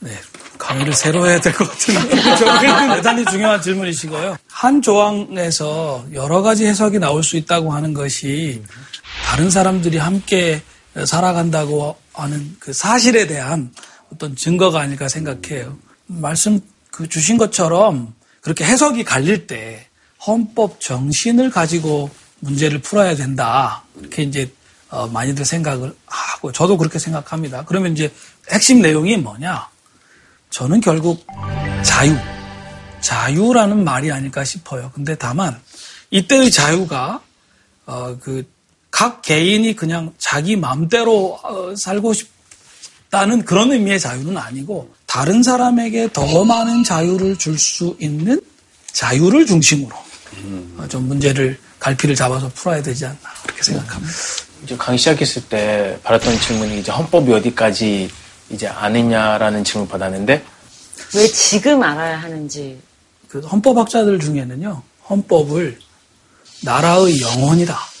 네, 0.00 0.10
강의를 0.58 0.92
새로 0.92 1.26
해야 1.26 1.38
될 1.40 1.52
것 1.52 1.68
같은데 1.70 2.00
대단히 2.96 3.24
중요한 3.26 3.60
질문이시고요. 3.60 4.36
한 4.50 4.82
조항에서 4.82 6.04
여러 6.14 6.42
가지 6.42 6.66
해석이 6.66 6.98
나올 6.98 7.22
수 7.22 7.36
있다고 7.36 7.72
하는 7.72 7.92
것이 7.94 8.62
다른 9.26 9.50
사람들이 9.50 9.98
함께 9.98 10.62
살아간다고 11.06 11.96
하는 12.12 12.56
그 12.60 12.72
사실에 12.72 13.26
대한 13.26 13.72
어떤 14.12 14.36
증거가 14.36 14.80
아닐까 14.80 15.08
생각해요. 15.08 15.76
말씀 16.06 16.60
그 16.90 17.08
주신 17.08 17.36
것처럼 17.36 18.14
그렇게 18.40 18.64
해석이 18.64 19.04
갈릴 19.04 19.46
때 19.46 19.88
헌법 20.24 20.80
정신을 20.80 21.50
가지고 21.50 22.10
문제를 22.40 22.80
풀어야 22.80 23.16
된다. 23.16 23.82
이렇게 23.98 24.22
이제 24.22 24.52
어, 24.90 25.08
많이들 25.08 25.44
생각을 25.44 25.94
하고 26.06 26.52
저도 26.52 26.76
그렇게 26.76 26.98
생각합니다. 26.98 27.64
그러면 27.64 27.92
이제 27.92 28.12
핵심 28.50 28.80
내용이 28.80 29.16
뭐냐? 29.16 29.68
저는 30.50 30.80
결국 30.80 31.26
자유, 31.82 32.14
자유라는 33.00 33.82
말이 33.82 34.12
아닐까 34.12 34.44
싶어요. 34.44 34.92
근데 34.94 35.16
다만 35.16 35.60
이때의 36.10 36.52
자유가 36.52 37.20
어, 37.86 38.16
그 38.20 38.48
각 38.94 39.22
개인이 39.22 39.74
그냥 39.74 40.14
자기 40.18 40.54
마음대로 40.54 41.36
어, 41.42 41.74
살고 41.74 42.12
싶다는 42.12 43.44
그런 43.44 43.72
의미의 43.72 43.98
자유는 43.98 44.36
아니고 44.38 44.88
다른 45.04 45.42
사람에게 45.42 46.12
더 46.12 46.44
많은 46.44 46.84
자유를 46.84 47.36
줄 47.36 47.58
수 47.58 47.96
있는 47.98 48.40
자유를 48.92 49.46
중심으로 49.46 49.96
어, 50.78 50.86
좀 50.88 51.08
문제를 51.08 51.58
갈피를 51.80 52.14
잡아서 52.14 52.48
풀어야 52.54 52.80
되지 52.80 53.06
않나 53.06 53.18
그렇게 53.42 53.64
생각합니다. 53.64 54.14
이제 54.62 54.76
강의 54.76 54.96
시작했을 54.96 55.42
때 55.48 55.98
받았던 56.04 56.38
질문이 56.38 56.78
이제 56.78 56.92
헌법이 56.92 57.32
어디까지 57.32 58.08
이제 58.50 58.68
아느냐라는 58.68 59.64
질문 59.64 59.86
을 59.86 59.90
받았는데 59.90 60.44
왜 61.16 61.26
지금 61.26 61.82
알아야 61.82 62.22
하는지. 62.22 62.80
그 63.26 63.40
헌법학자들 63.40 64.20
중에는요 64.20 64.80
헌법을 65.10 65.80
나라의 66.62 67.20
영혼이다 67.20 67.93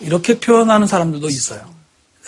이렇게 0.00 0.38
표현하는 0.38 0.86
사람들도 0.86 1.28
있어요. 1.28 1.60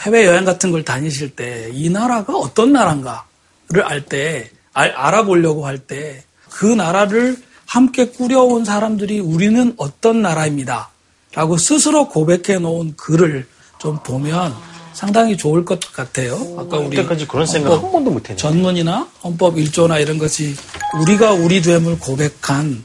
해외 0.03 0.25
여행 0.27 0.45
같은 0.45 0.71
걸 0.73 0.83
다니실 0.85 1.37
때 1.37 1.71
이 1.75 1.89
나라가 1.91 2.35
어떤 2.37 2.73
나라인가를 2.73 3.83
알때 3.85 4.51
알아보려고 4.73 5.67
할 5.67 5.79
때 5.79 6.23
그 6.51 6.67
나라를 6.67 7.37
함께 7.67 8.07
꾸려온 8.09 8.65
사람들이 8.65 9.21
우리는 9.21 9.73
어떤 9.77 10.21
나라입니다. 10.23 10.91
라고 11.33 11.57
스스로 11.57 12.09
고백해 12.09 12.59
놓은 12.59 12.95
글을 12.97 13.47
좀 13.79 13.99
보면 14.03 14.53
상당히 14.93 15.37
좋을 15.37 15.65
것 15.65 15.79
같아요. 15.93 16.35
아까 16.59 16.79
우리 16.79 16.97
그때까지 16.97 17.29
그런 17.29 17.47
생각 17.47 17.75
한 17.81 17.93
번도 17.93 18.11
못했네. 18.11 18.37
전문이나 18.37 19.07
헌법 19.23 19.57
일조나 19.59 20.01
이런 20.01 20.19
것이 20.19 20.57
우리가 21.01 21.33
우리 21.35 21.63
됨을 21.63 22.01
고백한 22.01 22.83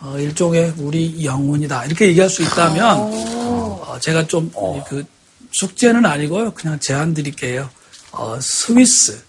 어, 0.00 0.16
일종의 0.18 0.72
우리 0.78 1.22
영혼이다 1.24 1.84
이렇게 1.84 2.06
얘기할 2.08 2.30
수 2.30 2.42
있다면 2.42 3.63
어, 3.94 4.00
제가 4.00 4.26
좀그 4.26 5.04
숙제는 5.50 6.04
아니고요. 6.04 6.50
그냥 6.52 6.78
제안 6.80 7.14
드릴게요. 7.14 7.68
어, 8.10 8.38
스위스 8.40 9.22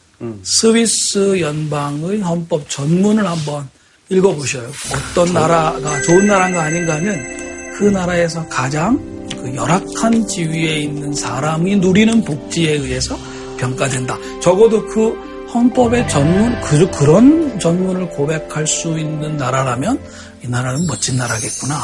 스위스 0.44 1.40
연방의 1.40 2.22
헌법 2.22 2.68
전문을 2.70 3.28
한번 3.28 3.68
읽어보셔요. 4.10 4.72
어떤 5.12 5.34
나라가 5.34 6.02
좋은 6.02 6.26
나라인가 6.26 6.64
아닌가는 6.64 7.74
그 7.78 7.86
나라에서 7.86 8.48
가장 8.48 8.98
그 9.30 9.54
열악한 9.54 10.28
지위에 10.28 10.78
있는 10.80 11.14
사람이 11.14 11.76
누리는 11.78 12.24
복지에 12.24 12.74
의해서 12.74 13.18
평가된다. 13.58 14.18
적어도 14.42 14.86
그 14.88 15.14
헌법의 15.54 16.08
전문, 16.10 16.60
그, 16.62 16.90
그런 16.92 17.60
전문을 17.60 18.10
고백할 18.10 18.68
수 18.68 18.98
있는 18.98 19.38
나라라면 19.38 20.00
이 20.44 20.48
나라는 20.48 20.86
멋진 20.88 21.18
나라겠구나. 21.18 21.76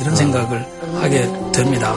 이런 0.00 0.14
생각을 0.16 0.64
하게 1.00 1.28
됩니다. 1.52 1.94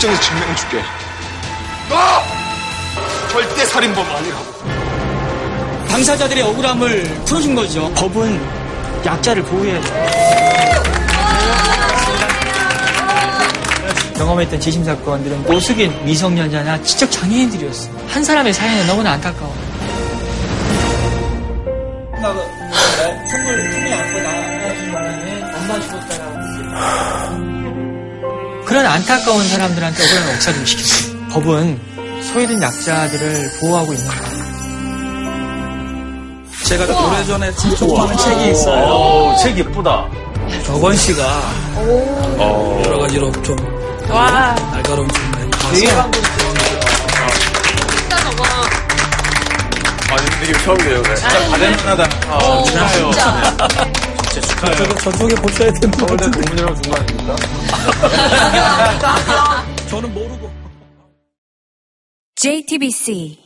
법정에서 0.00 0.20
증명해줄게. 0.20 0.82
너 1.88 1.96
절대 3.28 3.66
살인범 3.66 4.06
아니라고. 4.08 4.59
당사자들의 5.90 6.42
억울함을 6.44 7.04
풀어준 7.24 7.54
거죠. 7.54 7.92
법은 7.94 8.40
약자를 9.04 9.42
보호해야죠. 9.42 9.92
경험했던 14.16 14.60
재심 14.60 14.84
사건들은 14.84 15.44
노숙인 15.44 16.04
미성년자나 16.04 16.82
지적 16.82 17.10
장애인들이었어요. 17.10 17.92
한 18.08 18.22
사람의 18.22 18.52
사연은 18.52 18.86
너무나 18.86 19.12
안타까워. 19.12 19.54
손을 23.30 23.70
품에 23.70 23.90
바람에 24.12 25.42
엄마 25.54 25.80
죽었다라고. 25.80 26.30
그런 28.64 28.86
안타까운 28.86 29.48
사람들한테 29.48 30.04
억울함을 30.04 30.34
억사 30.34 30.52
좀 30.52 30.66
시켰어요. 30.66 31.28
법은 31.30 31.80
소외된 32.22 32.62
약자들을 32.62 33.52
보호하고 33.60 33.92
있는 33.94 34.06
거예요. 34.08 34.39
제가 36.70 36.84
오래전에 36.84 37.52
친척하는 37.56 38.16
책이 38.16 38.52
있어요. 38.52 38.84
오, 38.86 39.34
책 39.42 39.58
예쁘다. 39.58 40.06
조건 40.64 40.94
씨가 40.96 41.42
여러 42.84 42.98
가지로 42.98 43.32
좀 43.42 43.56
와. 44.08 44.54
날카로운 44.70 45.08
질문을 45.08 45.50
되게 45.72 45.88
해서 45.88 46.08
진짜 47.90 48.16
저거. 48.18 48.44
아, 50.10 50.16
느낌 50.40 50.54
처음이에요. 50.64 51.02
네. 51.02 51.14
진짜 51.16 51.48
다대만하다. 51.50 52.04
아, 52.28 52.62
축하해요. 52.62 53.10
진짜 53.10 54.40
축하해요. 54.46 54.76
저쪽에, 54.76 54.94
저쪽에 55.10 55.34
보셔야 55.34 55.72
되는 55.72 55.90
거 55.90 56.06
서울대 56.06 56.30
국문이라고 56.30 56.82
준거 56.82 56.96
아닙니까? 56.96 57.36
저는 59.88 60.14
모르고. 60.14 60.48
JTBC 62.36 63.39